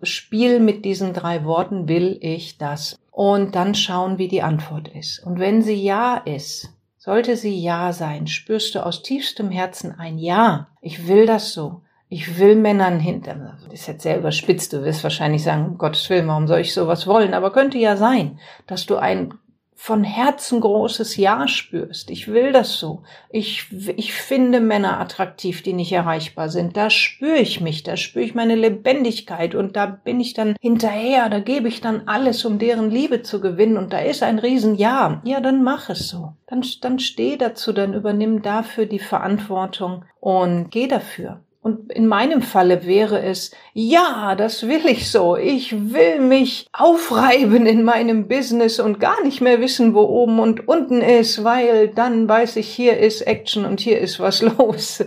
Spiel 0.04 0.60
mit 0.60 0.84
diesen 0.84 1.14
drei 1.14 1.46
Worten 1.46 1.88
will 1.88 2.18
ich 2.22 2.58
das. 2.58 2.98
Und 3.10 3.56
dann 3.56 3.76
schauen, 3.76 4.18
wie 4.18 4.28
die 4.28 4.42
Antwort 4.42 4.90
ist. 4.90 5.20
Und 5.20 5.40
wenn 5.40 5.62
sie 5.62 5.82
ja 5.82 6.18
ist, 6.18 6.70
sollte 6.98 7.36
sie 7.36 7.60
ja 7.60 7.94
sein, 7.94 8.28
spürst 8.28 8.76
du 8.76 8.86
aus 8.86 9.04
tiefstem 9.04 9.52
Herzen 9.52 9.98
ein 9.98 10.18
Ja. 10.18 10.68
Ich 10.82 11.08
will 11.08 11.26
das 11.26 11.54
so. 11.54 11.82
Ich 12.14 12.38
will 12.40 12.58
Männern 12.58 13.00
hinter, 13.00 13.36
das 13.36 13.74
ist 13.74 13.88
jetzt 13.88 14.04
sehr 14.04 14.18
überspitzt, 14.18 14.74
du 14.74 14.84
wirst 14.84 15.02
wahrscheinlich 15.02 15.44
sagen, 15.44 15.66
um 15.66 15.78
Gottes 15.78 16.10
Willen, 16.10 16.28
warum 16.28 16.46
soll 16.46 16.60
ich 16.60 16.74
sowas 16.74 17.08
wollen? 17.08 17.34
Aber 17.34 17.54
könnte 17.54 17.78
ja 17.78 17.96
sein, 17.96 18.38
dass 18.68 18.86
du 18.86 18.98
ein 18.98 19.34
von 19.82 20.04
Herzen 20.04 20.62
großes 20.62 21.18
Ja 21.18 21.48
spürst. 21.48 22.12
Ich 22.12 22.28
will 22.28 22.52
das 22.52 22.78
so. 22.78 23.02
Ich, 23.32 23.66
ich 23.98 24.14
finde 24.14 24.60
Männer 24.60 25.00
attraktiv, 25.00 25.64
die 25.64 25.74
nicht 25.74 25.92
erreichbar 25.92 26.50
sind. 26.50 26.78
Da 26.78 26.92
spüre 26.92 27.40
ich 27.40 27.62
mich, 27.62 27.82
da 27.82 27.98
spüre 27.98 28.24
ich 28.24 28.36
meine 28.36 28.54
Lebendigkeit 28.54 29.56
und 29.56 29.76
da 29.76 29.88
bin 29.88 30.20
ich 30.20 30.36
dann 30.36 30.56
hinterher, 30.62 31.30
da 31.30 31.40
gebe 31.40 31.68
ich 31.68 31.82
dann 31.82 32.04
alles, 32.06 32.46
um 32.46 32.60
deren 32.60 32.92
Liebe 32.92 33.24
zu 33.24 33.42
gewinnen 33.42 33.78
und 33.78 33.92
da 33.92 33.98
ist 33.98 34.22
ein 34.22 34.38
riesen 34.38 34.76
Ja. 34.76 35.20
Ja, 35.24 35.40
dann 35.40 35.64
mach 35.64 35.90
es 35.90 36.10
so. 36.10 36.34
Dann, 36.46 36.64
dann 36.82 37.00
steh 37.00 37.38
dazu, 37.38 37.74
dann 37.74 37.96
übernimm 37.96 38.44
dafür 38.44 38.86
die 38.86 39.00
Verantwortung 39.00 40.06
und 40.20 40.70
geh 40.70 40.88
dafür. 40.88 41.42
Und 41.64 41.92
in 41.92 42.08
meinem 42.08 42.42
Falle 42.42 42.88
wäre 42.88 43.22
es, 43.22 43.52
ja, 43.74 44.34
das 44.36 44.68
will 44.68 44.84
ich 44.88 45.12
so. 45.12 45.38
Ich 45.38 45.94
will 45.94 46.20
mich 46.20 46.68
aufreiben 46.74 47.68
in 47.68 47.84
meinem 47.84 48.28
Business 48.28 48.80
und 48.80 49.00
gar 49.00 49.24
nicht 49.24 49.42
mehr 49.42 49.62
wissen, 49.62 49.94
wo 49.94 50.02
oben 50.02 50.40
und 50.40 50.68
unten 50.68 51.02
ist, 51.02 51.44
weil 51.44 51.90
dann 51.90 52.28
weiß 52.28 52.56
ich, 52.56 52.68
hier 52.68 52.98
ist 52.98 53.22
Action 53.22 53.66
und 53.66 53.80
hier 53.80 54.00
ist 54.00 54.20
was 54.20 54.42
los. 54.58 55.04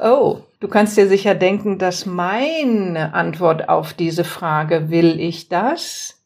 Oh, 0.00 0.38
du 0.60 0.68
kannst 0.68 0.96
dir 0.96 1.08
sicher 1.08 1.34
denken, 1.34 1.78
dass 1.78 2.06
meine 2.06 3.12
Antwort 3.12 3.68
auf 3.68 3.92
diese 3.92 4.24
Frage, 4.24 4.88
will 4.88 5.20
ich 5.20 5.50
das, 5.50 6.18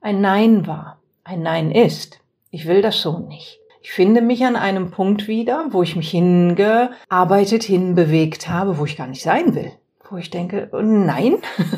ein 0.00 0.20
Nein 0.20 0.68
war. 0.68 0.98
Ein 1.24 1.42
Nein 1.42 1.72
ist. 1.72 2.20
Ich 2.52 2.66
will 2.66 2.80
das 2.80 3.00
so 3.00 3.18
nicht. 3.18 3.59
Ich 3.82 3.92
finde 3.92 4.20
mich 4.20 4.44
an 4.44 4.56
einem 4.56 4.90
Punkt 4.90 5.26
wieder, 5.26 5.66
wo 5.70 5.82
ich 5.82 5.96
mich 5.96 6.10
hingearbeitet, 6.10 7.62
hinbewegt 7.62 8.48
habe, 8.48 8.78
wo 8.78 8.84
ich 8.84 8.96
gar 8.96 9.06
nicht 9.06 9.22
sein 9.22 9.54
will. 9.54 9.72
Wo 10.10 10.16
ich 10.16 10.30
denke, 10.30 10.68
nein, 10.72 11.36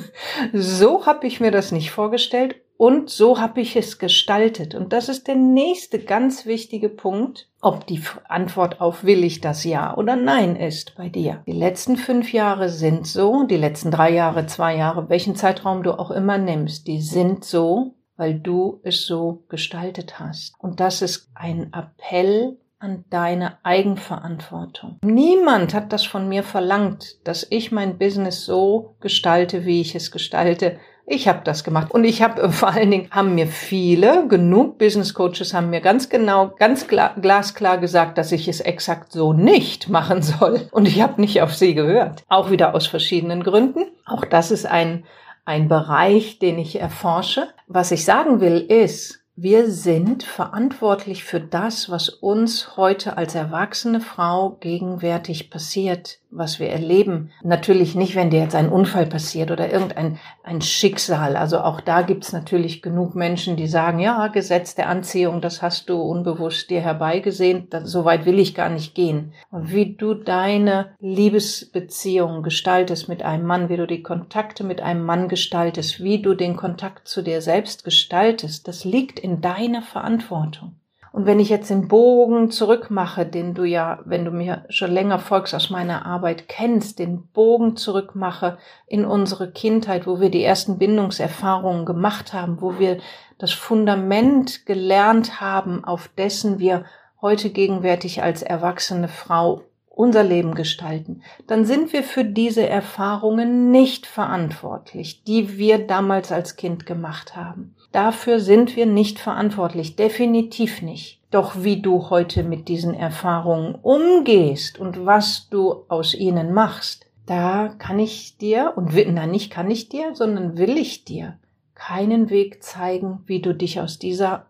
so 0.52 1.06
habe 1.06 1.26
ich 1.26 1.38
mir 1.40 1.50
das 1.50 1.70
nicht 1.70 1.90
vorgestellt 1.90 2.56
und 2.76 3.10
so 3.10 3.38
habe 3.38 3.60
ich 3.60 3.76
es 3.76 3.98
gestaltet. 3.98 4.74
Und 4.74 4.92
das 4.92 5.08
ist 5.08 5.28
der 5.28 5.36
nächste 5.36 6.00
ganz 6.00 6.46
wichtige 6.46 6.88
Punkt, 6.88 7.48
ob 7.60 7.86
die 7.86 8.02
Antwort 8.28 8.80
auf 8.80 9.04
will 9.04 9.22
ich 9.22 9.40
das 9.40 9.62
ja 9.62 9.96
oder 9.96 10.16
nein 10.16 10.56
ist 10.56 10.96
bei 10.96 11.08
dir. 11.08 11.44
Die 11.46 11.52
letzten 11.52 11.96
fünf 11.96 12.32
Jahre 12.32 12.68
sind 12.68 13.06
so, 13.06 13.44
die 13.44 13.56
letzten 13.56 13.92
drei 13.92 14.10
Jahre, 14.10 14.46
zwei 14.46 14.76
Jahre, 14.76 15.08
welchen 15.08 15.36
Zeitraum 15.36 15.84
du 15.84 15.92
auch 15.96 16.10
immer 16.10 16.38
nimmst, 16.38 16.88
die 16.88 17.00
sind 17.00 17.44
so, 17.44 17.94
weil 18.16 18.34
du 18.34 18.80
es 18.82 19.06
so 19.06 19.44
gestaltet 19.48 20.18
hast. 20.18 20.54
Und 20.58 20.80
das 20.80 21.02
ist 21.02 21.30
ein 21.34 21.72
Appell 21.72 22.58
an 22.82 23.04
deine 23.10 23.58
Eigenverantwortung. 23.62 24.98
Niemand 25.04 25.72
hat 25.72 25.92
das 25.92 26.04
von 26.04 26.28
mir 26.28 26.42
verlangt, 26.42 27.16
dass 27.24 27.46
ich 27.48 27.70
mein 27.70 27.96
Business 27.96 28.44
so 28.44 28.96
gestalte, 29.00 29.64
wie 29.64 29.80
ich 29.80 29.94
es 29.94 30.10
gestalte, 30.10 30.78
Ich 31.04 31.26
habe 31.26 31.40
das 31.44 31.64
gemacht 31.64 31.90
und 31.92 32.04
ich 32.04 32.22
habe 32.22 32.50
vor 32.52 32.70
allen 32.70 32.90
Dingen 32.90 33.08
haben 33.10 33.34
mir 33.34 33.46
viele, 33.46 34.26
genug 34.28 34.78
Business 34.78 35.14
Coaches 35.14 35.52
haben 35.52 35.70
mir 35.70 35.80
ganz 35.80 36.08
genau, 36.08 36.52
ganz 36.58 36.86
klar, 36.86 37.14
glasklar 37.20 37.78
gesagt, 37.78 38.18
dass 38.18 38.32
ich 38.32 38.48
es 38.48 38.60
exakt 38.60 39.12
so 39.12 39.32
nicht 39.32 39.88
machen 39.88 40.22
soll 40.22 40.68
und 40.72 40.86
ich 40.86 41.02
habe 41.02 41.20
nicht 41.20 41.42
auf 41.42 41.54
sie 41.54 41.74
gehört. 41.74 42.24
Auch 42.28 42.50
wieder 42.50 42.74
aus 42.74 42.86
verschiedenen 42.86 43.42
Gründen. 43.42 43.84
Auch 44.06 44.24
das 44.24 44.50
ist 44.50 44.66
ein 44.66 45.04
ein 45.44 45.68
Bereich, 45.68 46.38
den 46.38 46.58
ich 46.58 46.78
erforsche. 46.78 47.48
Was 47.66 47.90
ich 47.90 48.04
sagen 48.04 48.40
will 48.40 48.58
ist, 48.60 49.21
wir 49.34 49.70
sind 49.70 50.24
verantwortlich 50.24 51.24
für 51.24 51.40
das, 51.40 51.90
was 51.90 52.10
uns 52.10 52.76
heute 52.76 53.16
als 53.16 53.34
erwachsene 53.34 54.00
Frau 54.00 54.58
gegenwärtig 54.60 55.48
passiert 55.48 56.20
was 56.32 56.58
wir 56.58 56.70
erleben. 56.70 57.30
Natürlich 57.42 57.94
nicht, 57.94 58.16
wenn 58.16 58.30
dir 58.30 58.40
jetzt 58.40 58.54
ein 58.54 58.70
Unfall 58.70 59.06
passiert 59.06 59.50
oder 59.50 59.70
irgendein 59.70 60.18
ein 60.42 60.62
Schicksal. 60.62 61.36
Also 61.36 61.60
auch 61.60 61.80
da 61.80 62.02
gibt's 62.02 62.32
natürlich 62.32 62.82
genug 62.82 63.14
Menschen, 63.14 63.56
die 63.56 63.66
sagen, 63.66 63.98
ja, 63.98 64.26
Gesetz 64.28 64.74
der 64.74 64.88
Anziehung, 64.88 65.40
das 65.40 65.62
hast 65.62 65.88
du 65.88 66.00
unbewusst 66.00 66.70
dir 66.70 66.80
herbeigesehen. 66.80 67.68
so 67.84 68.04
weit 68.04 68.24
will 68.24 68.38
ich 68.38 68.54
gar 68.54 68.70
nicht 68.70 68.94
gehen. 68.94 69.34
Und 69.50 69.72
wie 69.72 69.94
du 69.94 70.14
deine 70.14 70.94
Liebesbeziehung 71.00 72.42
gestaltest 72.42 73.08
mit 73.08 73.22
einem 73.22 73.44
Mann, 73.44 73.68
wie 73.68 73.76
du 73.76 73.86
die 73.86 74.02
Kontakte 74.02 74.64
mit 74.64 74.80
einem 74.80 75.04
Mann 75.04 75.28
gestaltest, 75.28 76.02
wie 76.02 76.22
du 76.22 76.34
den 76.34 76.56
Kontakt 76.56 77.06
zu 77.06 77.22
dir 77.22 77.42
selbst 77.42 77.84
gestaltest, 77.84 78.66
das 78.66 78.84
liegt 78.84 79.18
in 79.22 79.40
deiner 79.40 79.82
Verantwortung. 79.82 80.76
Und 81.12 81.26
wenn 81.26 81.40
ich 81.40 81.50
jetzt 81.50 81.68
den 81.68 81.88
Bogen 81.88 82.50
zurückmache, 82.50 83.26
den 83.26 83.52
du 83.52 83.64
ja, 83.64 84.00
wenn 84.06 84.24
du 84.24 84.30
mir 84.30 84.64
schon 84.70 84.90
länger 84.90 85.18
folgst 85.18 85.54
aus 85.54 85.68
meiner 85.68 86.06
Arbeit 86.06 86.48
kennst, 86.48 86.98
den 86.98 87.26
Bogen 87.28 87.76
zurückmache 87.76 88.56
in 88.86 89.04
unsere 89.04 89.50
Kindheit, 89.50 90.06
wo 90.06 90.20
wir 90.20 90.30
die 90.30 90.42
ersten 90.42 90.78
Bindungserfahrungen 90.78 91.84
gemacht 91.84 92.32
haben, 92.32 92.62
wo 92.62 92.78
wir 92.78 92.98
das 93.36 93.52
Fundament 93.52 94.64
gelernt 94.64 95.40
haben, 95.40 95.84
auf 95.84 96.08
dessen 96.08 96.58
wir 96.58 96.86
heute 97.20 97.50
gegenwärtig 97.50 98.22
als 98.22 98.42
erwachsene 98.42 99.08
Frau 99.08 99.62
unser 99.90 100.24
Leben 100.24 100.54
gestalten, 100.54 101.22
dann 101.46 101.66
sind 101.66 101.92
wir 101.92 102.02
für 102.02 102.24
diese 102.24 102.66
Erfahrungen 102.66 103.70
nicht 103.70 104.06
verantwortlich, 104.06 105.24
die 105.24 105.58
wir 105.58 105.86
damals 105.86 106.32
als 106.32 106.56
Kind 106.56 106.86
gemacht 106.86 107.36
haben. 107.36 107.76
Dafür 107.92 108.40
sind 108.40 108.74
wir 108.74 108.86
nicht 108.86 109.18
verantwortlich, 109.18 109.96
definitiv 109.96 110.82
nicht. 110.82 111.20
Doch 111.30 111.62
wie 111.62 111.80
du 111.80 112.10
heute 112.10 112.42
mit 112.42 112.68
diesen 112.68 112.94
Erfahrungen 112.94 113.74
umgehst 113.74 114.78
und 114.78 115.06
was 115.06 115.48
du 115.50 115.84
aus 115.88 116.14
ihnen 116.14 116.52
machst, 116.52 117.06
da 117.26 117.68
kann 117.78 117.98
ich 117.98 118.36
dir, 118.38 118.72
und 118.76 118.92
na 119.12 119.26
nicht 119.26 119.50
kann 119.50 119.70
ich 119.70 119.88
dir, 119.88 120.14
sondern 120.14 120.58
will 120.58 120.76
ich 120.76 121.04
dir 121.04 121.38
keinen 121.74 122.30
Weg 122.30 122.62
zeigen, 122.62 123.20
wie 123.26 123.40
du 123.40 123.54
dich 123.54 123.80
aus 123.80 123.98
dieser 123.98 124.46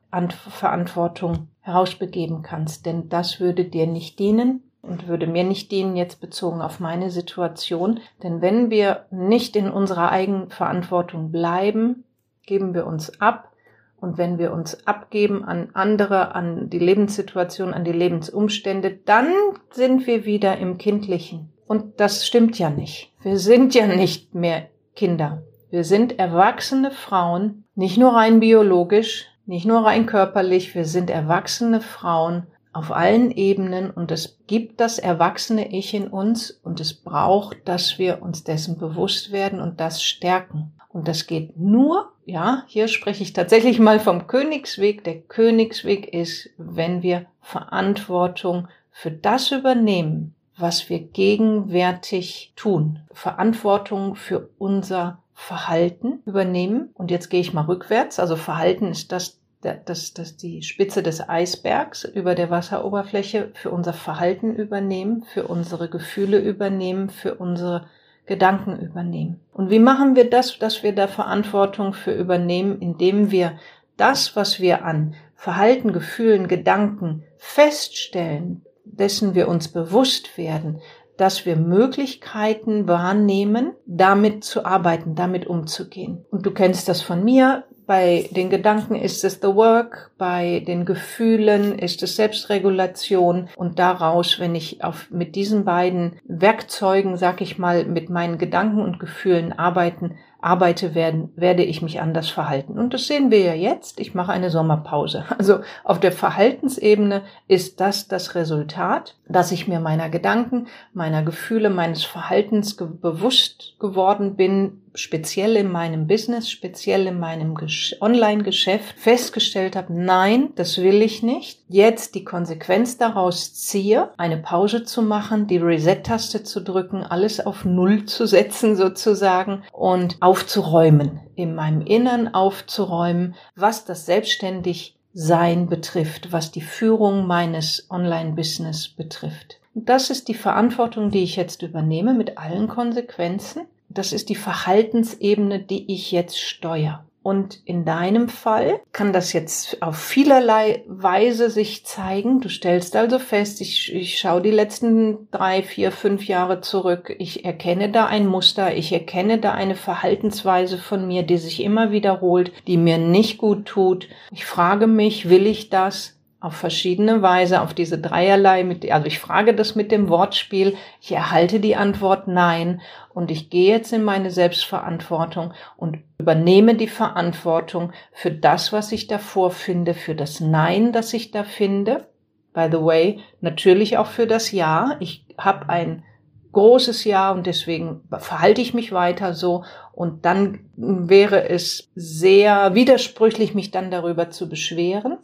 Verantwortung 0.48 1.48
herausbegeben 1.60 2.42
kannst. 2.42 2.86
Denn 2.86 3.08
das 3.08 3.40
würde 3.40 3.64
dir 3.64 3.86
nicht 3.86 4.18
dienen 4.18 4.62
und 4.82 5.06
würde 5.06 5.26
mir 5.26 5.44
nicht 5.44 5.70
dienen, 5.70 5.96
jetzt 5.96 6.20
bezogen 6.20 6.60
auf 6.60 6.80
meine 6.80 7.10
Situation. 7.10 8.00
Denn 8.22 8.40
wenn 8.40 8.70
wir 8.70 9.06
nicht 9.10 9.54
in 9.56 9.70
unserer 9.70 10.10
eigenen 10.10 10.50
Verantwortung 10.50 11.30
bleiben, 11.30 12.04
geben 12.52 12.74
wir 12.74 12.86
uns 12.86 13.18
ab. 13.18 13.50
Und 13.98 14.18
wenn 14.18 14.36
wir 14.36 14.52
uns 14.52 14.86
abgeben 14.86 15.42
an 15.42 15.70
andere, 15.72 16.34
an 16.34 16.68
die 16.68 16.78
Lebenssituation, 16.78 17.72
an 17.72 17.82
die 17.82 17.92
Lebensumstände, 17.92 18.90
dann 19.06 19.32
sind 19.70 20.06
wir 20.06 20.26
wieder 20.26 20.58
im 20.58 20.76
Kindlichen. 20.76 21.50
Und 21.66 21.98
das 21.98 22.26
stimmt 22.26 22.58
ja 22.58 22.68
nicht. 22.68 23.10
Wir 23.22 23.38
sind 23.38 23.74
ja 23.74 23.86
nicht 23.86 24.34
mehr 24.34 24.68
Kinder. 24.94 25.44
Wir 25.70 25.84
sind 25.84 26.18
erwachsene 26.18 26.90
Frauen, 26.90 27.64
nicht 27.74 27.96
nur 27.96 28.12
rein 28.12 28.40
biologisch, 28.40 29.28
nicht 29.46 29.64
nur 29.64 29.82
rein 29.86 30.04
körperlich, 30.04 30.74
wir 30.74 30.84
sind 30.84 31.08
erwachsene 31.08 31.80
Frauen 31.80 32.48
auf 32.74 32.92
allen 32.92 33.30
Ebenen 33.30 33.90
und 33.90 34.10
es 34.10 34.38
gibt 34.46 34.78
das 34.80 34.98
erwachsene 34.98 35.72
Ich 35.72 35.94
in 35.94 36.08
uns 36.08 36.50
und 36.50 36.80
es 36.80 36.92
braucht, 36.92 37.66
dass 37.66 37.98
wir 37.98 38.20
uns 38.20 38.44
dessen 38.44 38.76
bewusst 38.76 39.32
werden 39.32 39.58
und 39.58 39.80
das 39.80 40.02
stärken. 40.02 40.74
Und 40.92 41.08
das 41.08 41.26
geht 41.26 41.56
nur, 41.56 42.11
ja, 42.24 42.64
hier 42.66 42.88
spreche 42.88 43.22
ich 43.22 43.32
tatsächlich 43.32 43.78
mal 43.78 43.98
vom 43.98 44.26
Königsweg. 44.26 45.04
Der 45.04 45.20
Königsweg 45.20 46.12
ist, 46.12 46.50
wenn 46.56 47.02
wir 47.02 47.26
Verantwortung 47.40 48.68
für 48.90 49.10
das 49.10 49.50
übernehmen, 49.50 50.34
was 50.56 50.88
wir 50.88 51.00
gegenwärtig 51.00 52.52
tun. 52.54 53.00
Verantwortung 53.12 54.14
für 54.14 54.48
unser 54.58 55.18
Verhalten 55.34 56.20
übernehmen. 56.24 56.90
Und 56.94 57.10
jetzt 57.10 57.28
gehe 57.28 57.40
ich 57.40 57.52
mal 57.52 57.64
rückwärts. 57.64 58.20
Also 58.20 58.36
Verhalten 58.36 58.86
ist 58.86 59.10
das, 59.10 59.40
das, 59.60 60.14
das 60.14 60.36
die 60.36 60.62
Spitze 60.62 61.02
des 61.02 61.28
Eisbergs 61.28 62.04
über 62.04 62.34
der 62.34 62.50
Wasseroberfläche 62.50 63.50
für 63.54 63.70
unser 63.70 63.92
Verhalten 63.92 64.54
übernehmen, 64.54 65.24
für 65.24 65.48
unsere 65.48 65.88
Gefühle 65.88 66.38
übernehmen, 66.38 67.10
für 67.10 67.34
unsere 67.34 67.86
Gedanken 68.26 68.78
übernehmen. 68.78 69.40
Und 69.52 69.70
wie 69.70 69.78
machen 69.78 70.16
wir 70.16 70.28
das, 70.28 70.58
dass 70.58 70.82
wir 70.82 70.94
da 70.94 71.06
Verantwortung 71.06 71.92
für 71.92 72.12
übernehmen, 72.12 72.80
indem 72.80 73.30
wir 73.30 73.58
das, 73.96 74.34
was 74.34 74.60
wir 74.60 74.84
an 74.84 75.14
Verhalten, 75.34 75.92
Gefühlen, 75.92 76.48
Gedanken 76.48 77.24
feststellen, 77.36 78.64
dessen 78.84 79.34
wir 79.34 79.48
uns 79.48 79.68
bewusst 79.68 80.38
werden, 80.38 80.80
dass 81.16 81.44
wir 81.44 81.56
Möglichkeiten 81.56 82.88
wahrnehmen, 82.88 83.72
damit 83.86 84.44
zu 84.44 84.64
arbeiten, 84.64 85.14
damit 85.14 85.46
umzugehen. 85.46 86.24
Und 86.30 86.46
du 86.46 86.52
kennst 86.52 86.88
das 86.88 87.02
von 87.02 87.22
mir, 87.22 87.64
bei 87.86 88.28
den 88.30 88.50
Gedanken 88.50 88.94
ist 88.94 89.24
es 89.24 89.40
The 89.42 89.54
Work, 89.54 90.10
bei 90.18 90.62
den 90.66 90.84
Gefühlen 90.84 91.78
ist 91.78 92.02
es 92.02 92.16
Selbstregulation 92.16 93.48
und 93.56 93.78
daraus, 93.78 94.38
wenn 94.38 94.54
ich 94.54 94.84
auf, 94.84 95.10
mit 95.10 95.34
diesen 95.34 95.64
beiden 95.64 96.16
Werkzeugen, 96.24 97.16
sag 97.16 97.40
ich 97.40 97.58
mal, 97.58 97.84
mit 97.84 98.10
meinen 98.10 98.38
Gedanken 98.38 98.80
und 98.80 98.98
Gefühlen 98.98 99.52
arbeiten, 99.52 100.16
arbeite, 100.42 100.94
werden, 100.94 101.32
werde 101.36 101.62
ich 101.62 101.82
mich 101.82 102.00
anders 102.00 102.28
verhalten. 102.28 102.78
Und 102.78 102.92
das 102.92 103.06
sehen 103.06 103.30
wir 103.30 103.38
ja 103.38 103.54
jetzt. 103.54 104.00
Ich 104.00 104.12
mache 104.12 104.32
eine 104.32 104.50
Sommerpause. 104.50 105.24
Also 105.42 105.60
auf 105.82 105.98
der 105.98 106.12
Verhaltensebene 106.12 107.22
ist 107.48 107.80
das 107.80 108.06
das 108.06 108.34
Resultat, 108.34 109.16
dass 109.28 109.50
ich 109.50 109.66
mir 109.66 109.80
meiner 109.80 110.08
Gedanken, 110.08 110.66
meiner 110.92 111.22
Gefühle, 111.22 111.70
meines 111.70 112.04
Verhaltens 112.04 112.76
bewusst 112.76 113.74
geworden 113.80 114.36
bin, 114.36 114.81
speziell 114.94 115.56
in 115.56 115.70
meinem 115.70 116.06
Business, 116.06 116.50
speziell 116.50 117.06
in 117.06 117.18
meinem 117.18 117.56
Online-Geschäft 118.00 118.98
festgestellt 118.98 119.76
habe, 119.76 119.92
nein, 119.92 120.50
das 120.56 120.78
will 120.78 121.02
ich 121.02 121.22
nicht. 121.22 121.60
Jetzt 121.68 122.14
die 122.14 122.24
Konsequenz 122.24 122.98
daraus 122.98 123.54
ziehe, 123.54 124.10
eine 124.18 124.36
Pause 124.36 124.84
zu 124.84 125.02
machen, 125.02 125.46
die 125.46 125.58
Reset-Taste 125.58 126.42
zu 126.42 126.60
drücken, 126.60 127.02
alles 127.02 127.44
auf 127.44 127.64
Null 127.64 128.04
zu 128.04 128.26
setzen 128.26 128.76
sozusagen 128.76 129.62
und 129.72 130.16
aufzuräumen, 130.20 131.20
in 131.34 131.54
meinem 131.54 131.82
Innern 131.82 132.34
aufzuräumen, 132.34 133.34
was 133.56 133.84
das 133.84 134.06
selbstständig 134.06 134.96
sein 135.14 135.68
betrifft, 135.68 136.32
was 136.32 136.52
die 136.52 136.62
Führung 136.62 137.26
meines 137.26 137.86
Online-Business 137.90 138.88
betrifft. 138.88 139.58
Und 139.74 139.88
das 139.88 140.10
ist 140.10 140.28
die 140.28 140.34
Verantwortung, 140.34 141.10
die 141.10 141.22
ich 141.22 141.36
jetzt 141.36 141.62
übernehme 141.62 142.14
mit 142.14 142.38
allen 142.38 142.68
Konsequenzen. 142.68 143.62
Das 143.94 144.12
ist 144.12 144.28
die 144.28 144.34
Verhaltensebene, 144.34 145.60
die 145.60 145.92
ich 145.92 146.12
jetzt 146.12 146.40
steuere. 146.40 147.04
Und 147.22 147.60
in 147.64 147.84
deinem 147.84 148.28
Fall 148.28 148.80
kann 148.90 149.12
das 149.12 149.32
jetzt 149.32 149.80
auf 149.80 149.96
vielerlei 149.96 150.82
Weise 150.88 151.50
sich 151.50 151.86
zeigen. 151.86 152.40
Du 152.40 152.48
stellst 152.48 152.96
also 152.96 153.20
fest, 153.20 153.60
ich, 153.60 153.94
ich 153.94 154.18
schaue 154.18 154.42
die 154.42 154.50
letzten 154.50 155.28
drei, 155.30 155.62
vier, 155.62 155.92
fünf 155.92 156.26
Jahre 156.26 156.62
zurück. 156.62 157.14
Ich 157.18 157.44
erkenne 157.44 157.90
da 157.90 158.06
ein 158.06 158.26
Muster. 158.26 158.74
Ich 158.74 158.92
erkenne 158.92 159.38
da 159.38 159.52
eine 159.52 159.76
Verhaltensweise 159.76 160.78
von 160.78 161.06
mir, 161.06 161.22
die 161.22 161.38
sich 161.38 161.62
immer 161.62 161.92
wiederholt, 161.92 162.50
die 162.66 162.76
mir 162.76 162.98
nicht 162.98 163.38
gut 163.38 163.66
tut. 163.66 164.08
Ich 164.32 164.44
frage 164.44 164.88
mich, 164.88 165.28
will 165.28 165.46
ich 165.46 165.70
das? 165.70 166.18
Auf 166.42 166.54
verschiedene 166.54 167.22
Weise 167.22 167.62
auf 167.62 167.72
diese 167.72 167.98
dreierlei, 167.98 168.64
mit, 168.64 168.90
also 168.90 169.06
ich 169.06 169.20
frage 169.20 169.54
das 169.54 169.76
mit 169.76 169.92
dem 169.92 170.08
Wortspiel, 170.08 170.76
ich 171.00 171.12
erhalte 171.12 171.60
die 171.60 171.76
Antwort 171.76 172.26
nein 172.26 172.80
und 173.14 173.30
ich 173.30 173.48
gehe 173.48 173.72
jetzt 173.72 173.92
in 173.92 174.02
meine 174.02 174.32
Selbstverantwortung 174.32 175.54
und 175.76 175.98
übernehme 176.18 176.74
die 176.74 176.88
Verantwortung 176.88 177.92
für 178.12 178.32
das, 178.32 178.72
was 178.72 178.90
ich 178.90 179.06
davor 179.06 179.52
finde, 179.52 179.94
für 179.94 180.16
das 180.16 180.40
Nein, 180.40 180.92
das 180.92 181.14
ich 181.14 181.30
da 181.30 181.44
finde. 181.44 182.08
By 182.52 182.68
the 182.72 182.82
way, 182.82 183.20
natürlich 183.40 183.96
auch 183.96 184.08
für 184.08 184.26
das 184.26 184.50
Ja. 184.50 184.96
Ich 184.98 185.24
habe 185.38 185.68
ein 185.68 186.02
großes 186.50 187.04
Ja 187.04 187.30
und 187.30 187.46
deswegen 187.46 188.02
verhalte 188.10 188.60
ich 188.60 188.74
mich 188.74 188.90
weiter 188.90 189.32
so 189.32 189.64
und 189.92 190.24
dann 190.24 190.60
wäre 190.76 191.48
es 191.48 191.90
sehr 191.94 192.74
widersprüchlich, 192.74 193.54
mich 193.54 193.70
dann 193.70 193.90
darüber 193.90 194.30
zu 194.30 194.48
beschweren. 194.48 195.18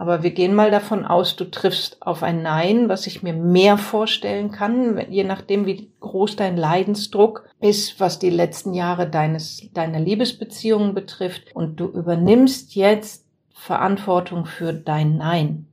Aber 0.00 0.22
wir 0.22 0.30
gehen 0.30 0.54
mal 0.54 0.70
davon 0.70 1.04
aus, 1.04 1.36
du 1.36 1.44
triffst 1.44 1.98
auf 2.00 2.22
ein 2.22 2.40
Nein, 2.40 2.88
was 2.88 3.06
ich 3.06 3.22
mir 3.22 3.34
mehr 3.34 3.76
vorstellen 3.76 4.50
kann, 4.50 4.98
je 5.10 5.24
nachdem, 5.24 5.66
wie 5.66 5.90
groß 6.00 6.36
dein 6.36 6.56
Leidensdruck 6.56 7.46
ist, 7.60 8.00
was 8.00 8.18
die 8.18 8.30
letzten 8.30 8.72
Jahre 8.72 9.10
deines, 9.10 9.68
deiner 9.74 10.00
Liebesbeziehungen 10.00 10.94
betrifft. 10.94 11.54
Und 11.54 11.80
du 11.80 11.84
übernimmst 11.84 12.74
jetzt 12.76 13.26
Verantwortung 13.52 14.46
für 14.46 14.72
dein 14.72 15.18
Nein. 15.18 15.66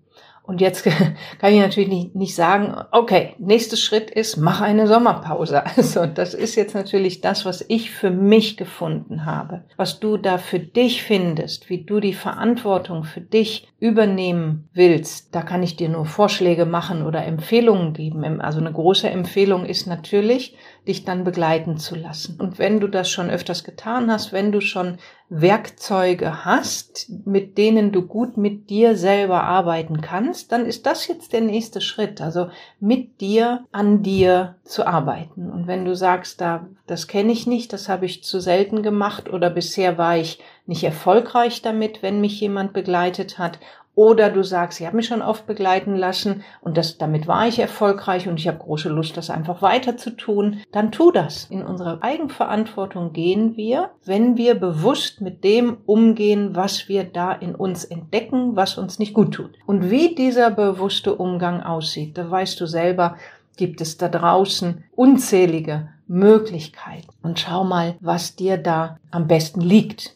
Und 0.47 0.61
jetzt 0.61 0.83
kann 1.39 1.53
ich 1.53 1.59
natürlich 1.59 1.89
nicht, 1.89 2.15
nicht 2.15 2.33
sagen, 2.33 2.73
okay, 2.91 3.35
nächster 3.37 3.75
Schritt 3.75 4.09
ist, 4.09 4.37
mach 4.37 4.61
eine 4.61 4.87
Sommerpause. 4.87 5.63
Also 5.77 6.05
das 6.05 6.33
ist 6.33 6.55
jetzt 6.55 6.73
natürlich 6.73 7.21
das, 7.21 7.45
was 7.45 7.63
ich 7.67 7.91
für 7.91 8.09
mich 8.09 8.57
gefunden 8.57 9.25
habe. 9.25 9.63
Was 9.75 9.99
du 9.99 10.17
da 10.17 10.37
für 10.37 10.59
dich 10.59 11.03
findest, 11.03 11.69
wie 11.69 11.83
du 11.83 11.99
die 11.99 12.13
Verantwortung 12.13 13.03
für 13.03 13.21
dich 13.21 13.67
übernehmen 13.79 14.69
willst, 14.73 15.35
da 15.35 15.43
kann 15.43 15.61
ich 15.61 15.75
dir 15.75 15.89
nur 15.89 16.05
Vorschläge 16.05 16.65
machen 16.65 17.05
oder 17.05 17.25
Empfehlungen 17.25 17.93
geben. 17.93 18.41
Also 18.41 18.59
eine 18.59 18.71
große 18.71 19.09
Empfehlung 19.09 19.65
ist 19.65 19.85
natürlich, 19.85 20.55
dich 20.87 21.05
dann 21.05 21.23
begleiten 21.23 21.77
zu 21.77 21.95
lassen. 21.95 22.39
Und 22.39 22.59
wenn 22.59 22.79
du 22.79 22.87
das 22.87 23.09
schon 23.09 23.29
öfters 23.29 23.63
getan 23.63 24.11
hast, 24.11 24.33
wenn 24.33 24.51
du 24.51 24.61
schon 24.61 24.97
Werkzeuge 25.29 26.45
hast, 26.45 27.11
mit 27.25 27.57
denen 27.57 27.91
du 27.91 28.01
gut 28.01 28.37
mit 28.37 28.69
dir 28.69 28.95
selber 28.95 29.43
arbeiten 29.43 29.99
kannst, 30.01 30.51
dann 30.51 30.65
ist 30.65 30.85
das 30.85 31.07
jetzt 31.07 31.33
der 31.33 31.41
nächste 31.41 31.81
Schritt. 31.81 32.21
Also 32.21 32.49
mit 32.79 33.19
dir, 33.19 33.65
an 33.71 34.03
dir 34.03 34.55
zu 34.63 34.87
arbeiten. 34.87 35.51
Und 35.51 35.67
wenn 35.67 35.83
du 35.83 35.95
sagst, 35.95 36.39
da, 36.39 36.67
das 36.85 37.07
kenne 37.07 37.33
ich 37.33 37.45
nicht, 37.45 37.73
das 37.73 37.89
habe 37.89 38.05
ich 38.05 38.23
zu 38.23 38.39
selten 38.39 38.83
gemacht 38.83 39.29
oder 39.29 39.49
bisher 39.49 39.97
war 39.97 40.17
ich 40.17 40.39
nicht 40.65 40.83
erfolgreich 40.83 41.61
damit, 41.61 42.01
wenn 42.01 42.21
mich 42.21 42.39
jemand 42.39 42.73
begleitet 42.73 43.37
hat 43.37 43.59
oder 43.97 44.29
du 44.29 44.43
sagst, 44.43 44.79
ich 44.79 44.85
habe 44.85 44.95
mich 44.95 45.07
schon 45.07 45.23
oft 45.23 45.47
begleiten 45.47 45.95
lassen 45.95 46.43
und 46.61 46.77
das, 46.77 46.99
damit 46.99 47.27
war 47.27 47.47
ich 47.47 47.57
erfolgreich 47.57 48.27
und 48.27 48.39
ich 48.39 48.47
habe 48.47 48.59
große 48.59 48.89
Lust, 48.89 49.17
das 49.17 49.31
einfach 49.31 49.63
weiter 49.63 49.97
zu 49.97 50.11
tun. 50.11 50.61
Dann 50.71 50.91
tu 50.91 51.11
das. 51.11 51.45
In 51.45 51.63
unsere 51.63 52.03
Eigenverantwortung 52.03 53.11
gehen 53.11 53.57
wir, 53.57 53.89
wenn 54.05 54.37
wir 54.37 54.53
bewusst 54.53 55.19
mit 55.19 55.43
dem 55.43 55.77
umgehen, 55.87 56.55
was 56.55 56.87
wir 56.87 57.05
da 57.05 57.31
in 57.31 57.55
uns 57.55 57.85
entdecken, 57.85 58.55
was 58.55 58.77
uns 58.77 58.99
nicht 58.99 59.15
gut 59.15 59.33
tut. 59.33 59.55
Und 59.65 59.89
wie 59.89 60.13
dieser 60.13 60.51
bewusste 60.51 61.15
Umgang 61.15 61.63
aussieht, 61.63 62.19
da 62.19 62.29
weißt 62.29 62.61
du 62.61 62.67
selber, 62.67 63.15
gibt 63.55 63.81
es 63.81 63.97
da 63.97 64.09
draußen 64.09 64.83
unzählige 64.95 65.89
Möglichkeiten. 66.05 67.07
Und 67.23 67.39
schau 67.39 67.63
mal, 67.63 67.95
was 67.99 68.35
dir 68.35 68.57
da 68.57 68.99
am 69.09 69.25
besten 69.27 69.61
liegt. 69.61 70.13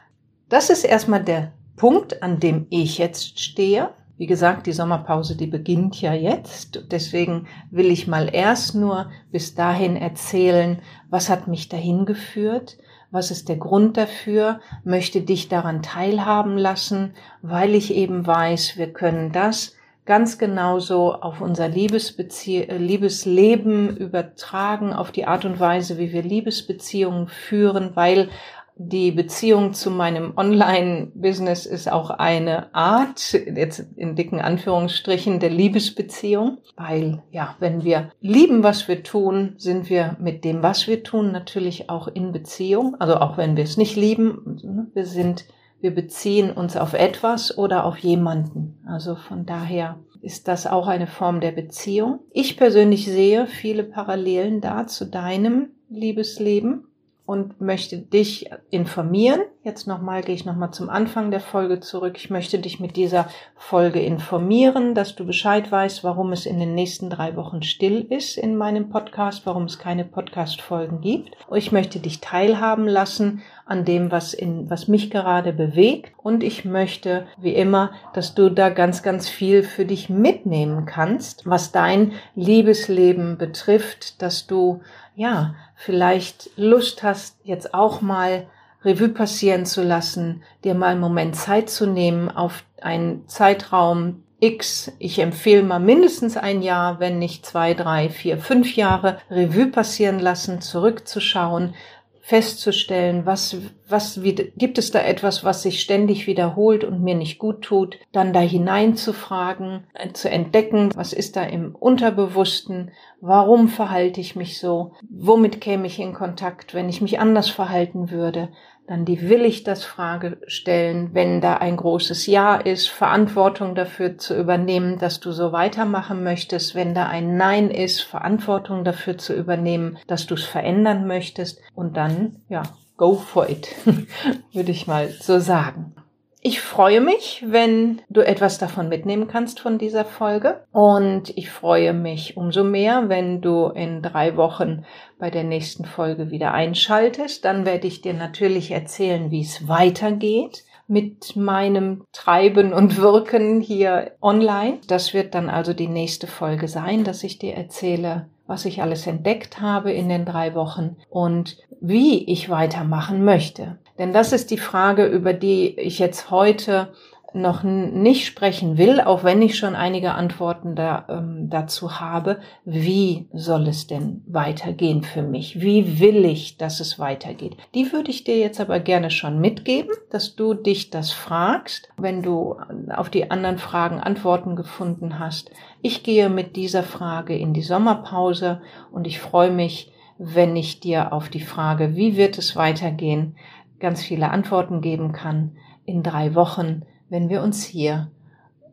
Das 0.49 0.69
ist 0.69 0.83
erstmal 0.83 1.23
der 1.23 1.51
Punkt, 1.81 2.21
an 2.21 2.39
dem 2.39 2.67
ich 2.69 2.99
jetzt 2.99 3.39
stehe. 3.39 3.89
Wie 4.15 4.27
gesagt, 4.27 4.67
die 4.67 4.71
Sommerpause, 4.71 5.35
die 5.35 5.47
beginnt 5.47 5.99
ja 5.99 6.13
jetzt. 6.13 6.83
Deswegen 6.91 7.47
will 7.71 7.89
ich 7.89 8.07
mal 8.07 8.29
erst 8.31 8.75
nur 8.75 9.09
bis 9.31 9.55
dahin 9.55 9.95
erzählen, 9.95 10.77
was 11.09 11.27
hat 11.27 11.47
mich 11.47 11.69
dahin 11.69 12.05
geführt, 12.05 12.77
was 13.09 13.31
ist 13.31 13.49
der 13.49 13.55
Grund 13.57 13.97
dafür, 13.97 14.59
möchte 14.83 15.21
dich 15.21 15.49
daran 15.49 15.81
teilhaben 15.81 16.55
lassen, 16.55 17.15
weil 17.41 17.73
ich 17.73 17.95
eben 17.95 18.27
weiß, 18.27 18.77
wir 18.77 18.93
können 18.93 19.31
das 19.31 19.75
ganz 20.05 20.37
genauso 20.37 21.13
auf 21.13 21.41
unser 21.41 21.67
Liebesbezie 21.67 22.61
Liebesleben 22.77 23.97
übertragen, 23.97 24.93
auf 24.93 25.11
die 25.11 25.25
Art 25.25 25.45
und 25.45 25.59
Weise, 25.59 25.97
wie 25.97 26.11
wir 26.11 26.21
Liebesbeziehungen 26.21 27.27
führen, 27.27 27.95
weil 27.95 28.29
die 28.75 29.12
Beziehung 29.12 29.73
zu 29.73 29.91
meinem 29.91 30.34
Online-Business 30.36 31.65
ist 31.65 31.91
auch 31.91 32.10
eine 32.10 32.73
Art, 32.73 33.34
jetzt 33.34 33.86
in 33.95 34.15
dicken 34.15 34.39
Anführungsstrichen, 34.39 35.39
der 35.39 35.49
Liebesbeziehung, 35.49 36.60
weil 36.75 37.21
ja, 37.31 37.55
wenn 37.60 37.84
wir 37.84 38.12
lieben, 38.21 38.63
was 38.63 38.88
wir 38.88 39.03
tun, 39.03 39.53
sind 39.57 39.89
wir 39.89 40.17
mit 40.19 40.43
dem, 40.43 40.63
was 40.63 40.88
wir 40.88 41.03
tun, 41.03 41.31
natürlich 41.31 41.89
auch 41.89 42.07
in 42.07 42.31
Beziehung. 42.31 42.95
Also 42.99 43.17
auch 43.17 43.38
wenn 43.38 43.55
wir 43.55 43.63
es 43.63 43.77
nicht 43.77 43.95
lieben, 43.95 44.89
wir 44.93 45.05
sind, 45.05 45.45
wir 45.79 45.93
beziehen 45.93 46.51
uns 46.51 46.77
auf 46.77 46.93
etwas 46.93 47.57
oder 47.57 47.86
auf 47.86 47.97
jemanden. 47.97 48.79
Also 48.88 49.15
von 49.15 49.45
daher 49.45 49.99
ist 50.21 50.47
das 50.47 50.67
auch 50.67 50.88
eine 50.88 51.07
Form 51.07 51.41
der 51.41 51.51
Beziehung. 51.51 52.19
Ich 52.31 52.57
persönlich 52.57 53.05
sehe 53.05 53.47
viele 53.47 53.84
Parallelen 53.84 54.62
da 54.62 54.88
zu 54.88 55.05
deinem 55.05 55.69
Liebesleben 55.89 56.88
und 57.31 57.61
möchte 57.61 57.97
dich 57.97 58.49
informieren. 58.71 59.39
Jetzt 59.63 59.87
nochmal 59.87 60.21
gehe 60.21 60.35
ich 60.35 60.43
nochmal 60.43 60.71
zum 60.71 60.89
Anfang 60.89 61.31
der 61.31 61.39
Folge 61.39 61.79
zurück. 61.79 62.15
Ich 62.17 62.29
möchte 62.29 62.59
dich 62.59 62.81
mit 62.81 62.97
dieser 62.97 63.29
Folge 63.55 64.01
informieren, 64.01 64.95
dass 64.95 65.15
du 65.15 65.25
Bescheid 65.25 65.71
weißt, 65.71 66.03
warum 66.03 66.33
es 66.33 66.45
in 66.45 66.59
den 66.59 66.75
nächsten 66.75 67.09
drei 67.09 67.37
Wochen 67.37 67.63
still 67.63 68.05
ist 68.09 68.37
in 68.37 68.57
meinem 68.57 68.89
Podcast, 68.89 69.45
warum 69.45 69.63
es 69.63 69.79
keine 69.79 70.03
Podcast-Folgen 70.03 70.99
gibt. 70.99 71.37
Ich 71.55 71.71
möchte 71.71 71.99
dich 71.99 72.19
teilhaben 72.19 72.85
lassen 72.85 73.43
an 73.65 73.85
dem, 73.85 74.11
was 74.11 74.33
in, 74.33 74.69
was 74.69 74.89
mich 74.89 75.09
gerade 75.09 75.53
bewegt. 75.53 76.11
Und 76.23 76.43
ich 76.43 76.65
möchte, 76.65 77.25
wie 77.38 77.55
immer, 77.55 77.91
dass 78.13 78.36
du 78.36 78.49
da 78.49 78.69
ganz, 78.69 79.01
ganz 79.01 79.27
viel 79.27 79.63
für 79.63 79.86
dich 79.86 80.10
mitnehmen 80.10 80.86
kannst, 80.86 81.47
was 81.47 81.71
dein 81.71 82.13
Liebesleben 82.36 83.38
betrifft, 83.38 84.21
dass 84.21 84.45
du 84.45 84.81
ja, 85.15 85.55
vielleicht 85.75 86.49
Lust 86.57 87.03
hast, 87.03 87.38
jetzt 87.43 87.73
auch 87.73 88.01
mal 88.01 88.47
Revue 88.84 89.10
passieren 89.10 89.65
zu 89.65 89.84
lassen, 89.84 90.43
dir 90.63 90.73
mal 90.73 90.88
einen 90.88 91.01
Moment 91.01 91.36
Zeit 91.36 91.69
zu 91.69 91.86
nehmen 91.86 92.29
auf 92.29 92.63
einen 92.81 93.27
Zeitraum 93.27 94.23
X. 94.39 94.91
Ich 94.97 95.19
empfehle 95.19 95.62
mal 95.62 95.79
mindestens 95.79 96.36
ein 96.36 96.63
Jahr, 96.63 96.99
wenn 96.99 97.19
nicht 97.19 97.45
zwei, 97.45 97.75
drei, 97.75 98.10
vier, 98.10 98.39
fünf 98.39 98.75
Jahre 98.75 99.19
Revue 99.29 99.67
passieren 99.67 100.19
lassen, 100.19 100.62
zurückzuschauen, 100.62 101.75
festzustellen, 102.21 103.25
was, 103.25 103.55
was, 103.91 104.23
wie, 104.23 104.34
gibt 104.34 104.77
es 104.77 104.91
da 104.91 104.99
etwas, 104.99 105.43
was 105.43 105.62
sich 105.62 105.82
ständig 105.82 106.27
wiederholt 106.27 106.84
und 106.84 107.04
mir 107.04 107.15
nicht 107.15 107.39
gut 107.39 107.62
tut, 107.62 107.99
dann 108.12 108.34
da 108.34 108.39
hineinzufragen, 108.39 109.86
äh, 109.93 110.12
zu 110.13 110.30
entdecken, 110.30 110.91
was 110.95 111.13
ist 111.13 111.36
da 111.36 111.43
im 111.43 111.75
Unterbewussten, 111.75 112.91
warum 113.19 113.67
verhalte 113.67 114.21
ich 114.21 114.36
mich 114.36 114.60
so, 114.60 114.93
womit 115.10 115.62
käme 115.62 115.88
ich 115.88 115.99
in 115.99 116.13
Kontakt, 116.13 116.73
wenn 116.73 116.89
ich 116.89 117.01
mich 117.01 117.19
anders 117.19 117.49
verhalten 117.49 118.12
würde, 118.12 118.49
dann 118.88 119.06
die 119.06 119.30
will 119.30 119.45
ich 119.45 119.63
das 119.63 119.86
Frage 119.86 120.41
stellen, 120.47 121.12
wenn 121.13 121.39
da 121.39 121.56
ein 121.56 121.77
großes 121.77 122.25
Ja 122.25 122.56
ist, 122.56 122.89
Verantwortung 122.89 123.73
dafür 123.73 124.17
zu 124.17 124.38
übernehmen, 124.38 124.99
dass 124.99 125.21
du 125.21 125.32
so 125.32 125.54
weitermachen 125.54 126.23
möchtest, 126.23 126.75
wenn 126.75 126.93
da 126.93 127.08
ein 127.08 127.38
Nein 127.38 127.69
ist, 127.69 128.01
Verantwortung 128.01 128.84
dafür 128.84 129.17
zu 129.17 129.34
übernehmen, 129.34 129.97
dass 130.08 130.25
du 130.25 130.36
es 130.36 130.43
verändern 130.43 131.08
möchtest 131.08 131.62
und 131.73 131.95
dann, 131.95 132.41
ja, 132.49 132.63
go 133.01 133.15
for 133.15 133.49
it, 133.49 133.75
würde 134.53 134.71
ich 134.71 134.85
mal 134.85 135.09
so 135.09 135.39
sagen. 135.39 135.95
Ich 136.43 136.61
freue 136.61 137.01
mich, 137.01 137.43
wenn 137.47 138.01
du 138.09 138.21
etwas 138.21 138.59
davon 138.59 138.89
mitnehmen 138.89 139.27
kannst 139.27 139.59
von 139.59 139.79
dieser 139.79 140.05
Folge. 140.05 140.63
Und 140.71 141.35
ich 141.35 141.49
freue 141.49 141.93
mich 141.93 142.37
umso 142.37 142.63
mehr, 142.63 143.09
wenn 143.09 143.41
du 143.41 143.67
in 143.67 144.03
drei 144.03 144.37
Wochen 144.37 144.85
bei 145.17 145.31
der 145.31 145.43
nächsten 145.43 145.85
Folge 145.85 146.29
wieder 146.29 146.53
einschaltest. 146.53 147.43
Dann 147.43 147.65
werde 147.65 147.87
ich 147.87 148.01
dir 148.01 148.13
natürlich 148.13 148.69
erzählen, 148.69 149.31
wie 149.31 149.41
es 149.41 149.67
weitergeht 149.67 150.63
mit 150.87 151.35
meinem 151.35 152.03
Treiben 152.11 152.71
und 152.71 152.97
Wirken 152.97 153.61
hier 153.61 154.11
online. 154.21 154.79
Das 154.87 155.13
wird 155.13 155.33
dann 155.33 155.49
also 155.49 155.73
die 155.73 155.87
nächste 155.87 156.27
Folge 156.27 156.67
sein, 156.67 157.03
dass 157.03 157.23
ich 157.23 157.39
dir 157.39 157.55
erzähle, 157.55 158.27
was 158.45 158.65
ich 158.65 158.81
alles 158.81 159.07
entdeckt 159.07 159.61
habe 159.61 159.91
in 159.91 160.09
den 160.09 160.25
drei 160.25 160.53
Wochen 160.55 160.97
und 161.09 161.57
wie 161.81 162.23
ich 162.31 162.49
weitermachen 162.49 163.25
möchte. 163.25 163.79
Denn 163.97 164.13
das 164.13 164.31
ist 164.31 164.51
die 164.51 164.57
Frage, 164.57 165.05
über 165.05 165.33
die 165.33 165.77
ich 165.77 165.99
jetzt 165.99 166.31
heute 166.31 166.93
noch 167.33 167.63
nicht 167.63 168.25
sprechen 168.25 168.77
will, 168.77 168.99
auch 168.99 169.23
wenn 169.23 169.41
ich 169.41 169.57
schon 169.57 169.75
einige 169.75 170.13
Antworten 170.13 170.75
da, 170.75 171.05
ähm, 171.09 171.49
dazu 171.49 171.99
habe. 171.99 172.39
Wie 172.65 173.29
soll 173.31 173.67
es 173.67 173.87
denn 173.87 174.21
weitergehen 174.27 175.03
für 175.03 175.21
mich? 175.21 175.61
Wie 175.61 175.99
will 175.99 176.25
ich, 176.25 176.57
dass 176.57 176.81
es 176.81 176.99
weitergeht? 176.99 177.55
Die 177.73 177.93
würde 177.93 178.11
ich 178.11 178.25
dir 178.25 178.37
jetzt 178.37 178.59
aber 178.59 178.79
gerne 178.79 179.09
schon 179.09 179.39
mitgeben, 179.39 179.95
dass 180.09 180.35
du 180.35 180.53
dich 180.53 180.89
das 180.89 181.11
fragst, 181.11 181.89
wenn 181.97 182.21
du 182.21 182.57
auf 182.89 183.09
die 183.09 183.31
anderen 183.31 183.57
Fragen 183.57 183.99
Antworten 183.99 184.55
gefunden 184.55 185.17
hast. 185.17 185.51
Ich 185.81 186.03
gehe 186.03 186.29
mit 186.29 186.57
dieser 186.57 186.83
Frage 186.83 187.37
in 187.37 187.53
die 187.53 187.61
Sommerpause 187.61 188.61
und 188.91 189.07
ich 189.07 189.19
freue 189.19 189.51
mich, 189.51 189.91
wenn 190.23 190.55
ich 190.55 190.79
dir 190.79 191.13
auf 191.13 191.29
die 191.29 191.41
Frage, 191.41 191.95
wie 191.95 192.15
wird 192.15 192.38
es 192.38 192.55
weitergehen, 192.55 193.36
ganz 193.79 194.03
viele 194.03 194.29
Antworten 194.29 194.81
geben 194.81 195.12
kann 195.12 195.57
in 195.86 196.03
drei 196.03 196.36
Wochen 196.36 196.84
wenn 197.12 197.27
wir 197.27 197.43
uns 197.43 197.65
hier 197.65 198.10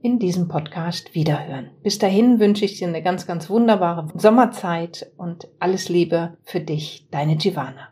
in 0.00 0.20
diesem 0.20 0.46
Podcast 0.46 1.12
wiederhören. 1.12 1.70
Bis 1.82 1.98
dahin 1.98 2.38
wünsche 2.38 2.64
ich 2.64 2.78
dir 2.78 2.86
eine 2.86 3.02
ganz, 3.02 3.26
ganz 3.26 3.50
wunderbare 3.50 4.08
Sommerzeit 4.14 5.10
und 5.16 5.48
alles 5.58 5.88
Liebe 5.88 6.36
für 6.44 6.60
dich, 6.60 7.08
deine 7.10 7.36
Giovanna. 7.36 7.86